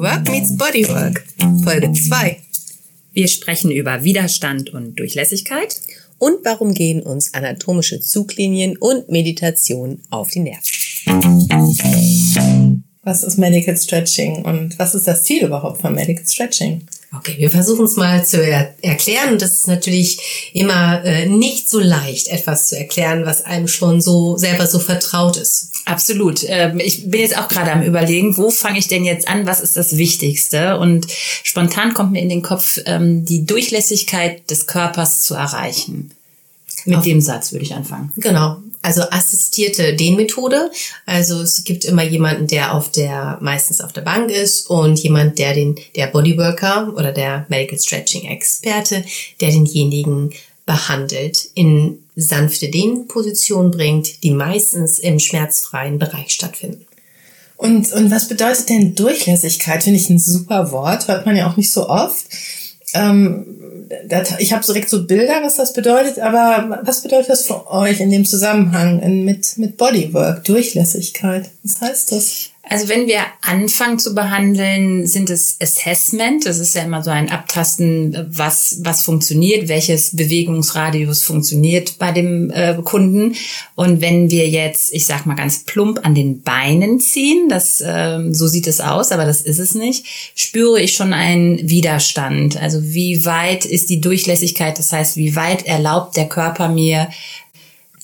Work 0.00 0.28
Meets 0.28 0.56
Bodywork, 0.56 1.24
Folge 1.64 1.92
2. 1.92 2.38
Wir 3.12 3.28
sprechen 3.28 3.70
über 3.70 4.04
Widerstand 4.04 4.70
und 4.70 4.98
Durchlässigkeit. 4.98 5.80
Und 6.18 6.44
warum 6.44 6.74
gehen 6.74 7.02
uns 7.02 7.32
anatomische 7.32 8.00
Zuglinien 8.00 8.76
und 8.76 9.08
Meditation 9.08 10.02
auf 10.10 10.30
die 10.30 10.40
Nerven? 10.40 10.66
Was 13.06 13.22
ist 13.22 13.38
Medical 13.38 13.76
Stretching 13.76 14.44
und 14.44 14.76
was 14.80 14.96
ist 14.96 15.06
das 15.06 15.22
Ziel 15.22 15.44
überhaupt 15.44 15.80
von 15.80 15.94
Medical 15.94 16.26
Stretching? 16.26 16.82
Okay, 17.16 17.36
wir 17.38 17.52
versuchen 17.52 17.84
es 17.84 17.94
mal 17.94 18.26
zu 18.26 18.42
er 18.42 18.74
erklären. 18.82 19.34
Und 19.34 19.42
das 19.42 19.52
ist 19.52 19.68
natürlich 19.68 20.50
immer 20.52 21.04
äh, 21.04 21.26
nicht 21.26 21.70
so 21.70 21.78
leicht, 21.78 22.26
etwas 22.26 22.68
zu 22.68 22.76
erklären, 22.76 23.24
was 23.24 23.44
einem 23.44 23.68
schon 23.68 24.00
so 24.00 24.36
selber 24.36 24.66
so 24.66 24.80
vertraut 24.80 25.36
ist. 25.36 25.70
Absolut. 25.84 26.44
Ähm, 26.48 26.80
ich 26.80 27.08
bin 27.08 27.20
jetzt 27.20 27.38
auch 27.38 27.46
gerade 27.46 27.70
am 27.70 27.82
überlegen, 27.82 28.36
wo 28.36 28.50
fange 28.50 28.80
ich 28.80 28.88
denn 28.88 29.04
jetzt 29.04 29.28
an? 29.28 29.46
Was 29.46 29.60
ist 29.60 29.76
das 29.76 29.96
Wichtigste? 29.96 30.76
Und 30.76 31.06
spontan 31.44 31.94
kommt 31.94 32.10
mir 32.10 32.22
in 32.22 32.28
den 32.28 32.42
Kopf, 32.42 32.80
ähm, 32.86 33.24
die 33.24 33.46
Durchlässigkeit 33.46 34.50
des 34.50 34.66
Körpers 34.66 35.22
zu 35.22 35.34
erreichen. 35.34 36.10
Mit 36.86 36.98
Auf 36.98 37.04
dem 37.04 37.20
Satz 37.20 37.52
würde 37.52 37.64
ich 37.64 37.74
anfangen. 37.74 38.12
Genau 38.16 38.56
also 38.86 39.02
assistierte 39.10 39.94
Dehnmethode. 39.94 40.70
Also 41.06 41.40
es 41.40 41.64
gibt 41.64 41.84
immer 41.84 42.04
jemanden, 42.04 42.46
der 42.46 42.72
auf 42.72 42.92
der, 42.92 43.36
meistens 43.40 43.80
auf 43.80 43.92
der 43.92 44.02
Bank 44.02 44.30
ist 44.30 44.70
und 44.70 45.00
jemand, 45.00 45.40
der 45.40 45.54
den, 45.54 45.74
der 45.96 46.06
Bodyworker 46.06 46.94
oder 46.96 47.10
der 47.10 47.46
Medical 47.48 47.80
Stretching 47.80 48.28
Experte, 48.28 49.04
der 49.40 49.50
denjenigen 49.50 50.30
behandelt, 50.66 51.48
in 51.54 51.98
sanfte 52.14 52.68
Dehnposition 52.68 53.72
bringt, 53.72 54.22
die 54.22 54.30
meistens 54.30 55.00
im 55.00 55.18
schmerzfreien 55.18 55.98
Bereich 55.98 56.30
stattfinden. 56.30 56.86
Und, 57.56 57.92
und 57.92 58.10
was 58.12 58.28
bedeutet 58.28 58.68
denn 58.68 58.94
Durchlässigkeit? 58.94 59.82
Finde 59.82 59.98
ich 59.98 60.10
ein 60.10 60.20
super 60.20 60.70
Wort, 60.70 61.08
hört 61.08 61.26
man 61.26 61.36
ja 61.36 61.50
auch 61.50 61.56
nicht 61.56 61.72
so 61.72 61.88
oft. 61.88 62.26
Ähm, 62.94 63.46
ich 64.38 64.52
habe 64.52 64.64
direkt 64.64 64.88
so 64.88 65.06
Bilder, 65.06 65.42
was 65.42 65.56
das 65.56 65.72
bedeutet, 65.72 66.18
aber 66.18 66.80
was 66.82 67.02
bedeutet 67.02 67.30
das 67.30 67.46
für 67.46 67.70
euch 67.70 68.00
in 68.00 68.10
dem 68.10 68.24
Zusammenhang 68.24 69.24
mit, 69.24 69.58
mit 69.58 69.76
Bodywork, 69.76 70.44
Durchlässigkeit? 70.44 71.50
Was 71.62 71.80
heißt 71.80 72.12
das? 72.12 72.50
Also 72.68 72.88
wenn 72.88 73.06
wir 73.06 73.20
anfangen 73.42 74.00
zu 74.00 74.12
behandeln, 74.12 75.06
sind 75.06 75.30
es 75.30 75.56
Assessment. 75.60 76.46
Das 76.46 76.58
ist 76.58 76.74
ja 76.74 76.82
immer 76.82 77.00
so 77.00 77.10
ein 77.10 77.30
Abtasten, 77.30 78.26
was, 78.28 78.78
was 78.80 79.02
funktioniert, 79.02 79.68
welches 79.68 80.16
Bewegungsradius 80.16 81.22
funktioniert 81.22 81.96
bei 82.00 82.10
dem 82.10 82.50
äh, 82.50 82.74
Kunden. 82.82 83.36
Und 83.76 84.00
wenn 84.00 84.32
wir 84.32 84.48
jetzt, 84.48 84.92
ich 84.92 85.06
sag 85.06 85.26
mal 85.26 85.36
ganz 85.36 85.60
plump, 85.60 86.04
an 86.04 86.16
den 86.16 86.42
Beinen 86.42 86.98
ziehen, 86.98 87.48
das, 87.48 87.80
ähm, 87.86 88.34
so 88.34 88.48
sieht 88.48 88.66
es 88.66 88.80
aus, 88.80 89.12
aber 89.12 89.26
das 89.26 89.42
ist 89.42 89.60
es 89.60 89.74
nicht, 89.76 90.04
spüre 90.34 90.80
ich 90.80 90.94
schon 90.94 91.12
einen 91.12 91.68
Widerstand. 91.68 92.60
Also 92.60 92.82
wie 92.82 93.24
weit 93.24 93.64
ist 93.64 93.90
die 93.90 94.00
Durchlässigkeit? 94.00 94.76
Das 94.76 94.90
heißt, 94.90 95.16
wie 95.16 95.36
weit 95.36 95.66
erlaubt 95.66 96.16
der 96.16 96.28
Körper 96.28 96.68
mir, 96.68 97.10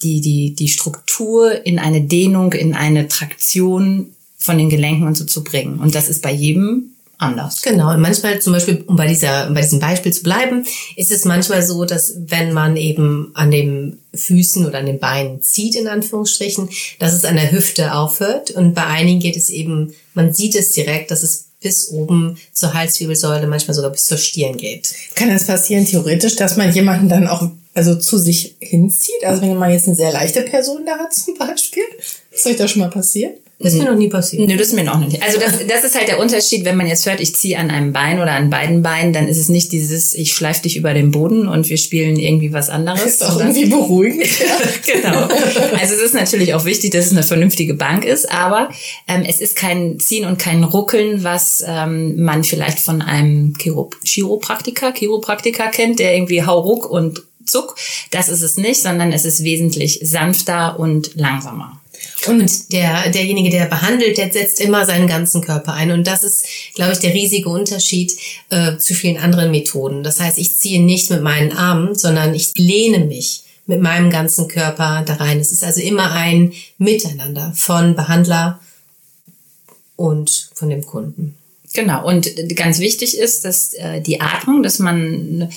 die, 0.04 0.20
die, 0.20 0.54
die 0.54 0.68
Struktur 0.68 1.66
in 1.66 1.80
eine 1.80 2.02
Dehnung, 2.02 2.52
in 2.52 2.74
eine 2.74 3.08
Traktion 3.08 4.14
von 4.42 4.58
den 4.58 4.68
Gelenken 4.68 5.06
und 5.06 5.16
so 5.16 5.24
zu 5.24 5.44
bringen. 5.44 5.78
Und 5.78 5.94
das 5.94 6.08
ist 6.08 6.22
bei 6.22 6.32
jedem 6.32 6.92
anders. 7.18 7.62
Genau. 7.62 7.92
Und 7.92 8.00
manchmal 8.00 8.40
zum 8.40 8.52
Beispiel, 8.52 8.84
um 8.86 8.96
bei 8.96 9.06
dieser, 9.06 9.48
bei 9.50 9.62
diesem 9.62 9.78
Beispiel 9.78 10.12
zu 10.12 10.22
bleiben, 10.22 10.64
ist 10.96 11.12
es 11.12 11.24
manchmal 11.24 11.62
so, 11.62 11.84
dass 11.84 12.14
wenn 12.26 12.52
man 12.52 12.76
eben 12.76 13.30
an 13.34 13.50
den 13.50 13.98
Füßen 14.12 14.66
oder 14.66 14.78
an 14.78 14.86
den 14.86 14.98
Beinen 14.98 15.40
zieht, 15.40 15.76
in 15.76 15.86
Anführungsstrichen, 15.86 16.68
dass 16.98 17.12
es 17.14 17.24
an 17.24 17.36
der 17.36 17.52
Hüfte 17.52 17.94
aufhört. 17.94 18.50
Und 18.50 18.74
bei 18.74 18.84
einigen 18.84 19.20
geht 19.20 19.36
es 19.36 19.48
eben, 19.48 19.94
man 20.14 20.32
sieht 20.32 20.56
es 20.56 20.72
direkt, 20.72 21.10
dass 21.10 21.22
es 21.22 21.46
bis 21.60 21.90
oben 21.90 22.36
zur 22.52 22.74
Halswirbelsäule, 22.74 23.46
manchmal 23.46 23.74
sogar 23.74 23.90
bis 23.90 24.06
zur 24.06 24.18
Stirn 24.18 24.56
geht. 24.56 24.92
Kann 25.14 25.28
das 25.28 25.46
passieren 25.46 25.86
theoretisch, 25.86 26.34
dass 26.34 26.56
man 26.56 26.74
jemanden 26.74 27.08
dann 27.08 27.28
auch 27.28 27.48
also 27.74 27.94
zu 27.94 28.18
sich 28.18 28.56
hinzieht? 28.60 29.24
Also 29.24 29.42
wenn 29.42 29.56
man 29.56 29.70
jetzt 29.70 29.86
eine 29.86 29.96
sehr 29.96 30.12
leichte 30.12 30.42
Person 30.42 30.84
da 30.84 30.98
hat 30.98 31.14
zum 31.14 31.34
Beispiel, 31.38 31.84
ist 32.32 32.46
euch 32.46 32.56
das 32.56 32.72
schon 32.72 32.82
mal 32.82 32.90
passiert? 32.90 33.38
Das 33.62 33.74
ist 33.74 33.78
mir 33.78 33.90
noch 33.90 33.96
nie 33.96 34.08
passiert. 34.08 34.48
Nö, 34.48 34.56
das 34.56 34.68
ist 34.68 34.72
mir 34.74 34.82
noch 34.82 34.98
nicht. 34.98 35.22
Also 35.22 35.38
das, 35.38 35.64
das 35.66 35.84
ist 35.84 35.94
halt 35.94 36.08
der 36.08 36.18
Unterschied, 36.18 36.64
wenn 36.64 36.76
man 36.76 36.86
jetzt 36.88 37.06
hört, 37.06 37.20
ich 37.20 37.34
ziehe 37.36 37.56
an 37.58 37.70
einem 37.70 37.92
Bein 37.92 38.18
oder 38.18 38.32
an 38.32 38.50
beiden 38.50 38.82
Beinen, 38.82 39.12
dann 39.12 39.28
ist 39.28 39.38
es 39.38 39.48
nicht 39.48 39.70
dieses, 39.70 40.14
ich 40.14 40.32
schleife 40.32 40.62
dich 40.62 40.76
über 40.76 40.94
den 40.94 41.12
Boden 41.12 41.46
und 41.46 41.68
wir 41.68 41.76
spielen 41.76 42.16
irgendwie 42.16 42.52
was 42.52 42.70
anderes. 42.70 43.02
Das 43.02 43.12
ist 43.12 43.22
auch 43.22 43.38
irgendwie 43.38 43.66
beruhigend. 43.66 44.26
genau. 44.86 45.28
Also 45.78 45.94
es 45.94 46.02
ist 46.02 46.14
natürlich 46.14 46.54
auch 46.54 46.64
wichtig, 46.64 46.90
dass 46.90 47.06
es 47.06 47.12
eine 47.12 47.22
vernünftige 47.22 47.74
Bank 47.74 48.04
ist, 48.04 48.30
aber 48.30 48.70
ähm, 49.06 49.22
es 49.26 49.40
ist 49.40 49.54
kein 49.54 50.00
Ziehen 50.00 50.26
und 50.26 50.38
kein 50.38 50.64
Ruckeln, 50.64 51.22
was 51.22 51.64
ähm, 51.66 52.20
man 52.22 52.42
vielleicht 52.42 52.80
von 52.80 53.00
einem 53.00 53.56
Chiro 53.58 53.90
Chiropraktiker, 54.04 54.92
Chiropraktiker 54.92 55.68
kennt, 55.68 56.00
der 56.00 56.14
irgendwie 56.14 56.44
Hauruck 56.44 56.90
und 56.90 57.22
Zuck. 57.46 57.76
Das 58.10 58.28
ist 58.28 58.42
es 58.42 58.56
nicht, 58.56 58.82
sondern 58.82 59.12
es 59.12 59.24
ist 59.24 59.44
wesentlich 59.44 60.00
sanfter 60.02 60.78
und 60.78 61.14
langsamer. 61.14 61.81
Und 62.26 62.72
der, 62.72 63.10
derjenige, 63.10 63.50
der 63.50 63.66
behandelt, 63.66 64.16
der 64.16 64.32
setzt 64.32 64.60
immer 64.60 64.86
seinen 64.86 65.08
ganzen 65.08 65.42
Körper 65.42 65.74
ein. 65.74 65.90
Und 65.90 66.06
das 66.06 66.22
ist, 66.22 66.46
glaube 66.74 66.92
ich, 66.92 66.98
der 66.98 67.14
riesige 67.14 67.48
Unterschied 67.48 68.16
äh, 68.50 68.76
zu 68.76 68.94
vielen 68.94 69.18
anderen 69.18 69.50
Methoden. 69.50 70.02
Das 70.02 70.20
heißt, 70.20 70.38
ich 70.38 70.58
ziehe 70.58 70.82
nicht 70.82 71.10
mit 71.10 71.22
meinen 71.22 71.52
Armen, 71.52 71.96
sondern 71.96 72.34
ich 72.34 72.52
lehne 72.56 73.00
mich 73.00 73.42
mit 73.66 73.80
meinem 73.80 74.10
ganzen 74.10 74.48
Körper 74.48 75.02
da 75.06 75.14
rein. 75.14 75.40
Es 75.40 75.52
ist 75.52 75.64
also 75.64 75.80
immer 75.80 76.12
ein 76.12 76.52
Miteinander 76.78 77.52
von 77.56 77.94
Behandler 77.94 78.60
und 79.96 80.50
von 80.54 80.68
dem 80.68 80.84
Kunden. 80.84 81.36
Genau, 81.74 82.06
und 82.06 82.30
ganz 82.54 82.80
wichtig 82.80 83.16
ist, 83.16 83.46
dass 83.46 83.72
äh, 83.72 84.02
die 84.02 84.20
Atmung, 84.20 84.62
dass 84.62 84.78
man 84.78 85.48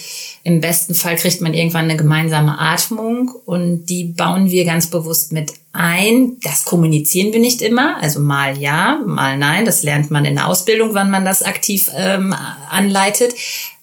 im 0.43 0.61
besten 0.61 0.95
Fall 0.95 1.17
kriegt 1.17 1.41
man 1.41 1.53
irgendwann 1.53 1.85
eine 1.85 1.97
gemeinsame 1.97 2.57
Atmung 2.57 3.31
und 3.45 3.87
die 3.87 4.05
bauen 4.05 4.49
wir 4.49 4.63
ganz 4.63 4.87
bewusst 4.87 5.33
mit 5.33 5.53
ein. 5.73 6.37
Das 6.41 6.63
kommunizieren 6.63 7.33
wir 7.33 7.41
nicht 7.41 7.61
immer, 7.61 8.01
also 8.01 8.21
mal 8.21 8.57
ja, 8.57 9.01
mal 9.05 9.37
nein. 9.37 9.65
Das 9.65 9.83
lernt 9.83 10.09
man 10.09 10.23
in 10.23 10.35
der 10.35 10.47
Ausbildung, 10.47 10.93
wann 10.93 11.11
man 11.11 11.25
das 11.25 11.43
aktiv 11.43 11.91
ähm, 11.93 12.33
anleitet. 12.69 13.33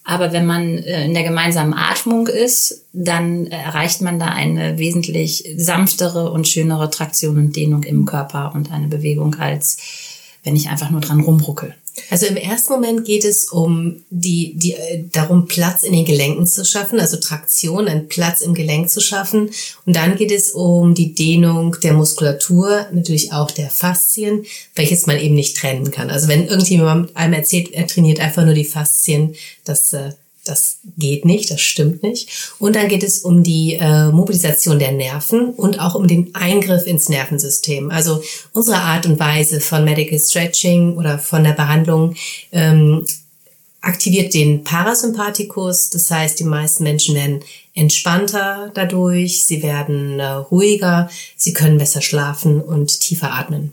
Aber 0.05 0.33
wenn 0.33 0.47
man 0.47 0.79
äh, 0.79 1.05
in 1.05 1.15
der 1.15 1.23
gemeinsamen 1.25 1.75
Atmung 1.75 2.29
ist, 2.29 2.87
dann 2.93 3.47
erreicht 3.49 4.01
man 4.01 4.19
da 4.19 4.27
eine 4.27 4.79
wesentlich 4.79 5.45
sanftere 5.57 6.31
und 6.31 6.49
schönere 6.49 6.91
Traktion 6.91 7.37
und 7.37 7.57
Dehnung 7.57 7.83
im 7.83 8.07
Körper 8.07 8.53
und 8.55 8.73
eine 8.73 8.89
Bewegung, 8.89 9.35
als 9.37 9.77
wenn 10.43 10.57
ich 10.57 10.71
einfach 10.71 10.91
nur 10.91 11.01
dran 11.01 11.21
rumruckel. 11.21 11.75
Also 12.09 12.27
im 12.27 12.37
ersten 12.37 12.73
Moment 12.73 13.05
geht 13.05 13.25
es 13.25 13.51
um 13.51 14.03
die, 14.09 14.55
die, 14.57 14.73
äh, 14.73 15.05
darum, 15.13 15.47
Platz 15.47 15.83
in 15.83 15.93
den 15.93 16.07
Gelenken 16.07 16.47
zu 16.47 16.65
schaffen, 16.65 16.99
also 16.99 17.19
Traktion, 17.19 17.87
einen 17.87 18.09
Platz 18.09 18.41
im 18.41 18.55
Gelenk 18.55 18.89
zu 18.89 19.01
schaffen. 19.01 19.51
Und 19.85 19.97
dann 19.97 20.17
geht 20.17 20.33
es 20.33 20.51
um 20.51 20.95
die 20.95 21.15
Dehnung 21.15 21.77
der 21.83 21.93
Muskulatur, 21.93 22.87
natürlich 22.93 23.33
auch 23.33 23.51
der 23.51 23.69
Faszien, 23.69 24.45
welches 24.75 25.07
man 25.07 25.19
eben 25.19 25.35
nicht 25.35 25.57
trennen 25.57 25.91
kann. 25.91 26.11
Also 26.11 26.29
wenn 26.29 26.47
irgendjemand 26.47 27.15
einem 27.15 27.35
erzählt, 27.35 27.73
er 27.73 27.87
trainiert 27.87 28.21
einfach 28.21 28.45
nur 28.45 28.55
die 28.55 28.65
Faszien, 28.65 29.35
das 29.65 29.93
äh, 29.93 30.13
das 30.45 30.79
geht 30.99 31.25
nicht, 31.25 31.51
das 31.51 31.61
stimmt 31.61 32.03
nicht. 32.03 32.55
Und 32.59 32.75
dann 32.75 32.89
geht 32.89 33.03
es 33.03 33.21
um 33.21 33.43
die 33.43 33.75
äh, 33.75 34.11
Mobilisation 34.11 34.79
der 34.79 34.93
Nerven 34.93 35.51
und 35.51 35.81
auch 35.81 35.95
um 35.95 36.09
den 36.09 36.35
Eingriff 36.35 36.87
ins 36.87 37.09
Nervensystem. 37.09 37.91
Also 37.91 38.23
unsere 38.53 38.79
Art 38.79 39.07
und 39.07 39.21
Weise 39.21 39.61
von 39.61 39.85
Medical 39.85 40.19
Stretching 40.19 40.97
oder 40.97 41.19
von 41.19 41.45
der 41.45 41.53
Behandlung 41.53 42.15
ähm, 42.51 43.07
aktiviert 43.81 44.35
den 44.35 44.65
Parasympathikus. 44.65 45.91
Das 45.91 46.11
heißt, 46.11 46.39
die 46.41 46.45
meisten 46.45 46.83
Menschen 46.83 47.15
werden 47.15 47.41
entspannter 47.75 48.71
dadurch, 48.75 49.45
sie 49.47 49.63
werden 49.63 50.19
äh, 50.19 50.27
ruhiger, 50.27 51.09
sie 51.37 51.53
können 51.53 51.79
besser 51.79 52.03
schlafen 52.03 52.61
und 52.61 53.01
tiefer 53.01 53.33
atmen. 53.33 53.73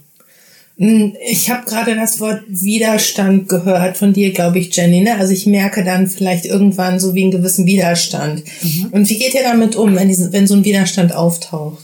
Hm, 0.79 1.13
ich 1.29 1.49
habe 1.49 1.65
gerade 1.65 1.93
das 1.93 2.21
Wort 2.21 2.41
Widerstand 2.47 3.49
gehört 3.49 3.97
von 3.97 4.13
dir, 4.13 4.31
glaube 4.31 4.59
ich, 4.59 4.73
Jenny. 4.73 5.01
Ne? 5.01 5.17
Also 5.17 5.33
ich 5.33 5.45
merke 5.45 5.83
dann 5.83 6.07
vielleicht 6.07 6.45
irgendwann 6.45 7.01
so 7.01 7.13
wie 7.13 7.23
einen 7.23 7.31
gewissen 7.31 7.65
Widerstand. 7.65 8.43
Mhm. 8.61 8.87
Und 8.91 9.09
wie 9.09 9.17
geht 9.17 9.33
ihr 9.33 9.43
damit 9.43 9.75
um, 9.75 9.95
wenn, 9.95 10.09
wenn 10.31 10.47
so 10.47 10.55
ein 10.55 10.63
Widerstand 10.63 11.13
auftaucht? 11.13 11.83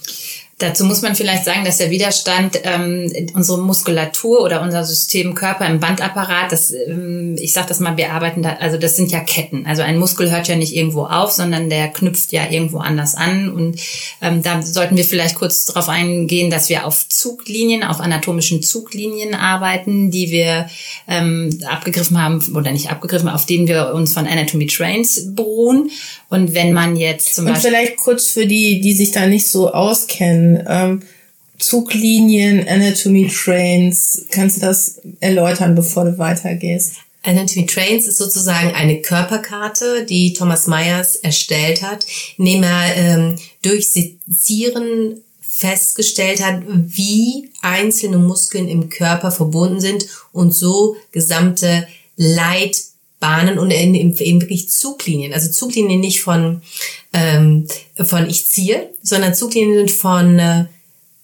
Dazu 0.57 0.85
muss 0.85 1.01
man 1.01 1.15
vielleicht 1.15 1.43
sagen, 1.43 1.65
dass 1.65 1.79
der 1.79 1.89
Widerstand 1.89 2.61
ähm, 2.63 3.11
unsere 3.33 3.59
Muskulatur 3.59 4.41
oder 4.41 4.61
unser 4.61 4.85
System 4.85 5.35
Körper 5.35 5.65
im 5.67 5.81
Bandapparat, 5.81 6.49
das, 6.49 6.71
ähm, 6.71 7.35
ich 7.37 7.51
sage 7.51 7.67
das 7.67 7.81
mal, 7.81 7.97
wir 7.97 8.13
arbeiten 8.13 8.41
da, 8.41 8.53
also 8.61 8.77
das 8.77 8.95
sind 8.95 9.11
ja 9.11 9.19
Ketten. 9.19 9.65
Also 9.65 9.81
ein 9.81 9.99
Muskel 9.99 10.31
hört 10.31 10.47
ja 10.47 10.55
nicht 10.55 10.73
irgendwo 10.73 11.03
auf, 11.07 11.31
sondern 11.31 11.69
der 11.69 11.89
knüpft 11.89 12.31
ja 12.31 12.49
irgendwo 12.49 12.77
anders 12.77 13.15
an. 13.15 13.49
Und 13.49 13.81
ähm, 14.21 14.43
da 14.43 14.61
sollten 14.61 14.95
wir 14.95 15.03
vielleicht 15.03 15.35
kurz 15.35 15.65
darauf 15.65 15.89
eingehen, 15.89 16.49
dass 16.49 16.69
wir 16.69 16.85
auf 16.85 17.09
Zuglinien, 17.09 17.83
auf 17.83 17.99
anatomischen 17.99 18.63
Zuglinien 18.63 19.35
arbeiten, 19.35 20.09
die 20.09 20.31
wir 20.31 20.69
ähm, 21.09 21.59
abgegriffen 21.69 22.21
haben 22.23 22.41
oder 22.55 22.71
nicht 22.71 22.91
abgegriffen, 22.91 23.27
auf 23.27 23.45
denen 23.45 23.67
wir 23.67 23.93
uns 23.93 24.13
von 24.13 24.25
Anatomy 24.25 24.67
Trains 24.67 25.35
beruhen. 25.35 25.91
Und 26.35 26.53
wenn 26.53 26.73
man 26.73 26.95
jetzt 26.95 27.33
zum 27.33 27.45
Und 27.45 27.53
Beispiel 27.53 27.71
vielleicht 27.71 27.97
kurz 27.97 28.27
für 28.27 28.45
die, 28.45 28.81
die 28.81 28.93
sich 28.93 29.11
da 29.11 29.25
nicht 29.25 29.47
so 29.47 29.71
auskennen, 29.71 30.65
ähm, 30.67 31.01
Zuglinien, 31.57 32.67
Anatomy 32.67 33.27
Trains. 33.27 34.25
Kannst 34.29 34.57
du 34.57 34.61
das 34.61 35.01
erläutern, 35.19 35.75
bevor 35.75 36.03
du 36.05 36.17
weitergehst? 36.17 36.95
Anatomy 37.23 37.65
Trains 37.65 38.07
ist 38.07 38.17
sozusagen 38.17 38.73
eine 38.75 39.01
Körperkarte, 39.01 40.05
die 40.05 40.33
Thomas 40.33 40.67
Myers 40.67 41.15
erstellt 41.15 41.81
hat, 41.81 42.05
indem 42.37 42.63
er 42.63 42.95
ähm, 42.95 43.35
durch 43.61 43.89
Sezieren 43.89 45.21
festgestellt 45.41 46.43
hat, 46.43 46.61
wie 46.67 47.49
einzelne 47.61 48.17
Muskeln 48.17 48.67
im 48.67 48.89
Körper 48.89 49.31
verbunden 49.31 49.79
sind 49.79 50.05
und 50.33 50.51
so 50.51 50.97
gesamte 51.11 51.87
Leitbahnen 53.25 53.59
und 53.59 53.71
eben 53.71 54.17
wirklich 54.19 54.69
Zuglinien, 54.69 55.33
also 55.33 55.49
Zuglinien 55.49 55.99
nicht 55.99 56.21
von, 56.21 56.61
ähm, 57.13 57.67
von 58.03 58.29
ich 58.29 58.47
ziehe, 58.47 58.89
sondern 59.01 59.33
Zuglinien 59.33 59.89
von 59.89 60.39
äh, 60.39 60.65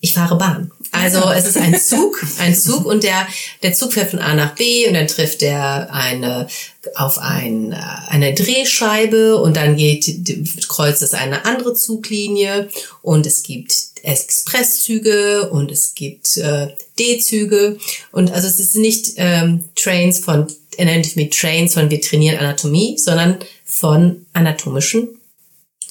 ich 0.03 0.13
fahre 0.13 0.36
Bahn. 0.38 0.71
Also 0.92 1.30
es 1.31 1.45
ist 1.45 1.57
ein 1.57 1.80
Zug, 1.80 2.21
ein 2.39 2.56
Zug 2.56 2.86
und 2.86 3.03
der, 3.03 3.27
der 3.62 3.74
Zug 3.74 3.94
fährt 3.94 4.09
von 4.09 4.19
A 4.19 4.33
nach 4.33 4.56
B 4.56 4.88
und 4.88 4.95
dann 4.95 5.07
trifft 5.07 5.42
er 5.44 5.94
eine, 5.94 6.48
auf 6.95 7.18
ein, 7.19 7.74
eine 8.07 8.33
Drehscheibe 8.33 9.38
und 9.38 9.56
dann 9.56 9.77
geht, 9.77 10.68
kreuzt 10.68 11.01
es 11.01 11.13
eine 11.13 11.45
andere 11.45 11.75
Zuglinie 11.75 12.68
und 13.03 13.25
es 13.25 13.44
gibt 13.44 13.74
Expresszüge 14.01 15.50
und 15.51 15.71
es 15.71 15.94
gibt 15.94 16.36
äh, 16.38 16.69
D-Züge. 17.00 17.77
Und 18.12 18.31
also 18.33 18.48
es 18.48 18.59
ist 18.59 18.75
nicht 18.75 19.13
ähm, 19.18 19.65
Trains 19.75 20.19
von 20.19 20.48
Anatomy 20.80 21.30
Trains 21.30 21.76
von 21.76 21.90
wir 21.90 22.02
trainieren 22.02 22.38
Anatomie, 22.38 22.98
sondern 22.98 23.40
von 23.66 24.26
anatomischen 24.34 25.21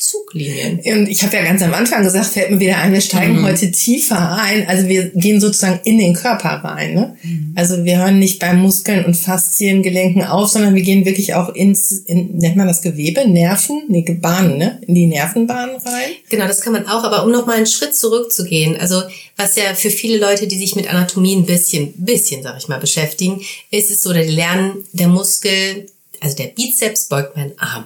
Zuglinien. 0.00 0.81
Und 0.85 1.08
ich 1.08 1.23
habe 1.23 1.37
ja 1.37 1.44
ganz 1.44 1.62
am 1.62 1.75
Anfang 1.75 2.02
gesagt, 2.02 2.26
fällt 2.26 2.50
mir 2.50 2.58
wieder 2.58 2.79
ein, 2.79 2.93
wir 2.93 3.00
steigen 3.00 3.41
mhm. 3.41 3.47
heute 3.47 3.70
tiefer 3.70 4.37
ein. 4.37 4.67
Also 4.67 4.88
wir 4.88 5.11
gehen 5.11 5.41
sozusagen 5.41 5.81
in 5.85 5.99
den 5.99 6.14
Körper 6.14 6.49
rein. 6.49 6.94
Ne? 6.94 7.17
Mhm. 7.23 7.52
Also 7.55 7.85
wir 7.85 7.99
hören 7.99 8.19
nicht 8.19 8.38
bei 8.38 8.55
Muskeln 8.55 9.05
und 9.05 9.14
Fasziengelenken 9.14 10.25
auf, 10.25 10.49
sondern 10.49 10.75
wir 10.75 10.82
gehen 10.82 11.05
wirklich 11.05 11.35
auch 11.35 11.55
ins, 11.55 11.93
in, 11.93 12.38
nennt 12.38 12.56
man 12.56 12.67
das 12.67 12.81
Gewebe, 12.82 13.29
Nerven, 13.29 13.82
nee, 13.88 14.02
Bahnen, 14.20 14.56
ne? 14.56 14.81
in 14.87 14.94
die 14.94 15.06
Nervenbahnen 15.06 15.76
rein. 15.76 16.11
Genau, 16.31 16.46
das 16.46 16.62
kann 16.62 16.73
man 16.73 16.87
auch. 16.87 17.05
Aber 17.05 17.25
um 17.25 17.31
nochmal 17.31 17.58
einen 17.58 17.67
Schritt 17.67 17.94
zurückzugehen, 17.94 18.76
also 18.76 19.03
was 19.37 19.56
ja 19.56 19.75
für 19.75 19.91
viele 19.91 20.19
Leute, 20.19 20.46
die 20.46 20.58
sich 20.58 20.76
mit 20.76 20.88
Anatomie 20.88 21.37
ein 21.37 21.46
bisschen, 21.46 21.93
bisschen, 21.96 22.43
sag 22.43 22.56
ich 22.58 22.69
mal, 22.69 22.81
beschäftigen, 22.81 23.43
ist 23.70 23.91
es 23.91 24.03
so, 24.03 24.12
die 24.12 24.20
lernen, 24.20 24.85
der 24.93 25.08
Muskel, 25.08 25.87
also 26.20 26.37
der 26.37 26.46
Bizeps 26.46 27.05
beugt 27.08 27.37
meinen 27.37 27.58
Arm. 27.58 27.85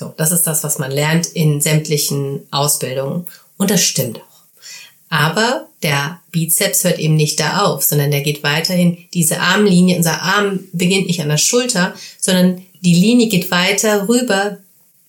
So, 0.00 0.14
das 0.16 0.32
ist 0.32 0.46
das, 0.46 0.64
was 0.64 0.78
man 0.78 0.90
lernt 0.90 1.26
in 1.26 1.60
sämtlichen 1.60 2.46
Ausbildungen. 2.50 3.26
Und 3.58 3.70
das 3.70 3.82
stimmt 3.82 4.16
auch. 4.16 4.40
Aber 5.10 5.66
der 5.82 6.20
Bizeps 6.32 6.84
hört 6.84 6.98
eben 6.98 7.16
nicht 7.16 7.38
da 7.38 7.66
auf, 7.66 7.84
sondern 7.84 8.10
der 8.10 8.22
geht 8.22 8.42
weiterhin 8.42 8.96
diese 9.12 9.40
Armlinie. 9.40 9.98
Unser 9.98 10.22
Arm 10.22 10.60
beginnt 10.72 11.06
nicht 11.06 11.20
an 11.20 11.28
der 11.28 11.36
Schulter, 11.36 11.92
sondern 12.18 12.62
die 12.80 12.94
Linie 12.94 13.28
geht 13.28 13.50
weiter 13.50 14.08
rüber 14.08 14.56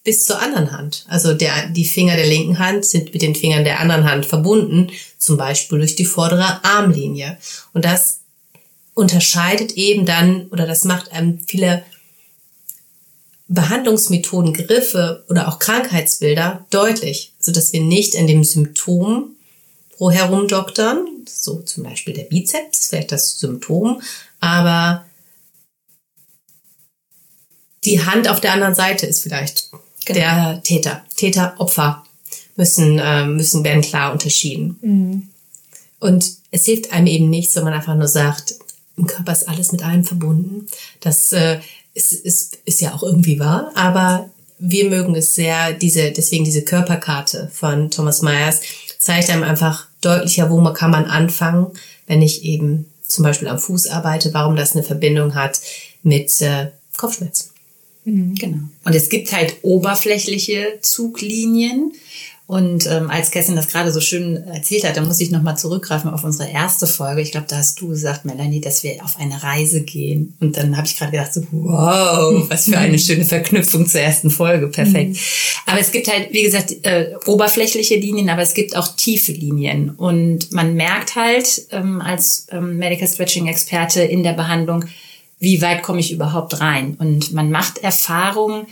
bis 0.03 0.25
zur 0.25 0.41
anderen 0.41 0.73
Hand. 0.73 1.05
Also 1.07 1.33
der, 1.33 1.69
die 1.69 1.85
Finger 1.85 2.17
der 2.17 2.27
linken 2.27 2.59
Hand 2.59 2.83
sind 2.83 3.13
mit 3.13 3.21
den 3.21 3.35
Fingern 3.35 3.63
der 3.63 3.79
anderen 3.79 4.03
Hand 4.03 4.25
verbunden, 4.25 4.89
zum 5.17 5.37
Beispiel 5.37 5.77
durch 5.77 5.95
die 5.95 6.03
vordere 6.03 6.65
Armlinie. 6.65 7.37
Und 7.73 7.85
das 7.85 8.19
unterscheidet 8.93 9.71
eben 9.73 10.05
dann, 10.05 10.47
oder 10.47 10.67
das 10.67 10.83
macht 10.83 11.13
einem 11.13 11.39
viele 11.47 11.81
Behandlungsmethoden, 13.53 14.53
Griffe 14.53 15.25
oder 15.29 15.49
auch 15.49 15.59
Krankheitsbilder 15.59 16.65
deutlich, 16.69 17.33
so 17.37 17.51
dass 17.51 17.73
wir 17.73 17.81
nicht 17.81 18.15
in 18.15 18.27
dem 18.27 18.45
Symptom 18.45 19.35
pro 19.97 20.09
herumdoktern, 20.09 21.05
so 21.27 21.61
zum 21.61 21.83
Beispiel 21.83 22.13
der 22.13 22.23
Bizeps, 22.23 22.87
vielleicht 22.87 23.11
das 23.11 23.39
Symptom, 23.39 24.01
aber 24.39 25.05
die 27.83 28.05
Hand 28.05 28.29
auf 28.29 28.39
der 28.39 28.53
anderen 28.53 28.75
Seite 28.75 29.05
ist 29.05 29.21
vielleicht 29.21 29.69
genau. 30.05 30.19
der 30.19 30.63
Täter. 30.63 31.03
Täter, 31.17 31.55
Opfer 31.57 32.05
müssen, 32.55 32.99
äh, 32.99 33.25
müssen 33.25 33.63
werden 33.65 33.81
klar 33.81 34.13
unterschieden. 34.13 34.79
Mhm. 34.81 35.29
Und 35.99 36.37
es 36.51 36.65
hilft 36.65 36.93
einem 36.93 37.07
eben 37.07 37.29
nichts, 37.29 37.55
wenn 37.55 37.65
man 37.65 37.73
einfach 37.73 37.95
nur 37.95 38.07
sagt, 38.07 38.55
im 38.97 39.07
Körper 39.07 39.31
ist 39.31 39.47
alles 39.47 39.71
mit 39.71 39.83
allem 39.83 40.03
verbunden. 40.03 40.67
Das 40.99 41.31
äh, 41.31 41.59
ist, 41.93 42.11
ist, 42.11 42.57
ist 42.65 42.81
ja 42.81 42.93
auch 42.93 43.03
irgendwie 43.03 43.39
wahr, 43.39 43.71
aber 43.75 44.29
wir 44.59 44.89
mögen 44.89 45.15
es 45.15 45.33
sehr, 45.33 45.73
diese, 45.73 46.11
deswegen 46.11 46.45
diese 46.45 46.63
Körperkarte 46.63 47.49
von 47.51 47.89
Thomas 47.89 48.21
Myers 48.21 48.61
zeigt 48.99 49.29
einem 49.29 49.43
einfach 49.43 49.87
deutlicher, 50.01 50.49
wo 50.49 50.61
man 50.61 50.73
kann 50.73 50.91
man 50.91 51.05
anfangen, 51.05 51.67
wenn 52.05 52.21
ich 52.21 52.43
eben 52.43 52.85
zum 53.07 53.23
Beispiel 53.23 53.47
am 53.47 53.59
Fuß 53.59 53.87
arbeite, 53.87 54.33
warum 54.33 54.55
das 54.55 54.73
eine 54.73 54.83
Verbindung 54.83 55.35
hat 55.35 55.59
mit 56.03 56.41
äh, 56.41 56.67
Kopfschmerzen. 56.97 57.49
Mhm, 58.05 58.35
genau. 58.35 58.59
Und 58.83 58.95
es 58.95 59.09
gibt 59.09 59.31
halt 59.31 59.57
oberflächliche 59.63 60.79
Zuglinien 60.81 61.93
und 62.51 62.85
ähm, 62.87 63.09
als 63.09 63.31
Kerstin 63.31 63.55
das 63.55 63.69
gerade 63.69 63.93
so 63.93 64.01
schön 64.01 64.35
erzählt 64.35 64.83
hat, 64.83 64.97
da 64.97 65.01
muss 65.01 65.21
ich 65.21 65.31
nochmal 65.31 65.57
zurückgreifen 65.57 66.11
auf 66.11 66.25
unsere 66.25 66.51
erste 66.51 66.85
Folge. 66.85 67.21
Ich 67.21 67.31
glaube, 67.31 67.47
da 67.47 67.55
hast 67.55 67.79
du 67.79 67.87
gesagt, 67.87 68.25
Melanie, 68.25 68.59
dass 68.59 68.83
wir 68.83 69.01
auf 69.05 69.17
eine 69.17 69.41
Reise 69.41 69.83
gehen. 69.83 70.35
Und 70.41 70.57
dann 70.57 70.75
habe 70.75 70.85
ich 70.85 70.97
gerade 70.97 71.13
gedacht, 71.13 71.33
so, 71.33 71.45
wow, 71.51 72.43
was 72.49 72.65
für 72.65 72.77
eine 72.77 72.99
schöne 72.99 73.23
Verknüpfung 73.23 73.87
zur 73.87 74.01
ersten 74.01 74.29
Folge. 74.29 74.67
Perfekt. 74.67 75.11
Mhm. 75.11 75.17
Aber 75.65 75.79
es 75.79 75.93
gibt 75.93 76.11
halt, 76.11 76.33
wie 76.33 76.43
gesagt, 76.43 76.75
äh, 76.81 77.13
oberflächliche 77.25 77.95
Linien, 77.95 78.29
aber 78.29 78.41
es 78.41 78.53
gibt 78.53 78.75
auch 78.75 78.97
tiefe 78.97 79.31
Linien. 79.31 79.91
Und 79.91 80.51
man 80.51 80.73
merkt 80.73 81.15
halt 81.15 81.67
ähm, 81.71 82.01
als 82.01 82.47
ähm, 82.51 82.75
Medical 82.75 83.07
Stretching 83.07 83.47
Experte 83.47 84.01
in 84.01 84.23
der 84.23 84.33
Behandlung, 84.33 84.83
wie 85.39 85.61
weit 85.61 85.83
komme 85.83 86.01
ich 86.01 86.11
überhaupt 86.11 86.59
rein? 86.59 86.97
Und 86.99 87.31
man 87.31 87.49
macht 87.49 87.77
Erfahrungen, 87.77 88.67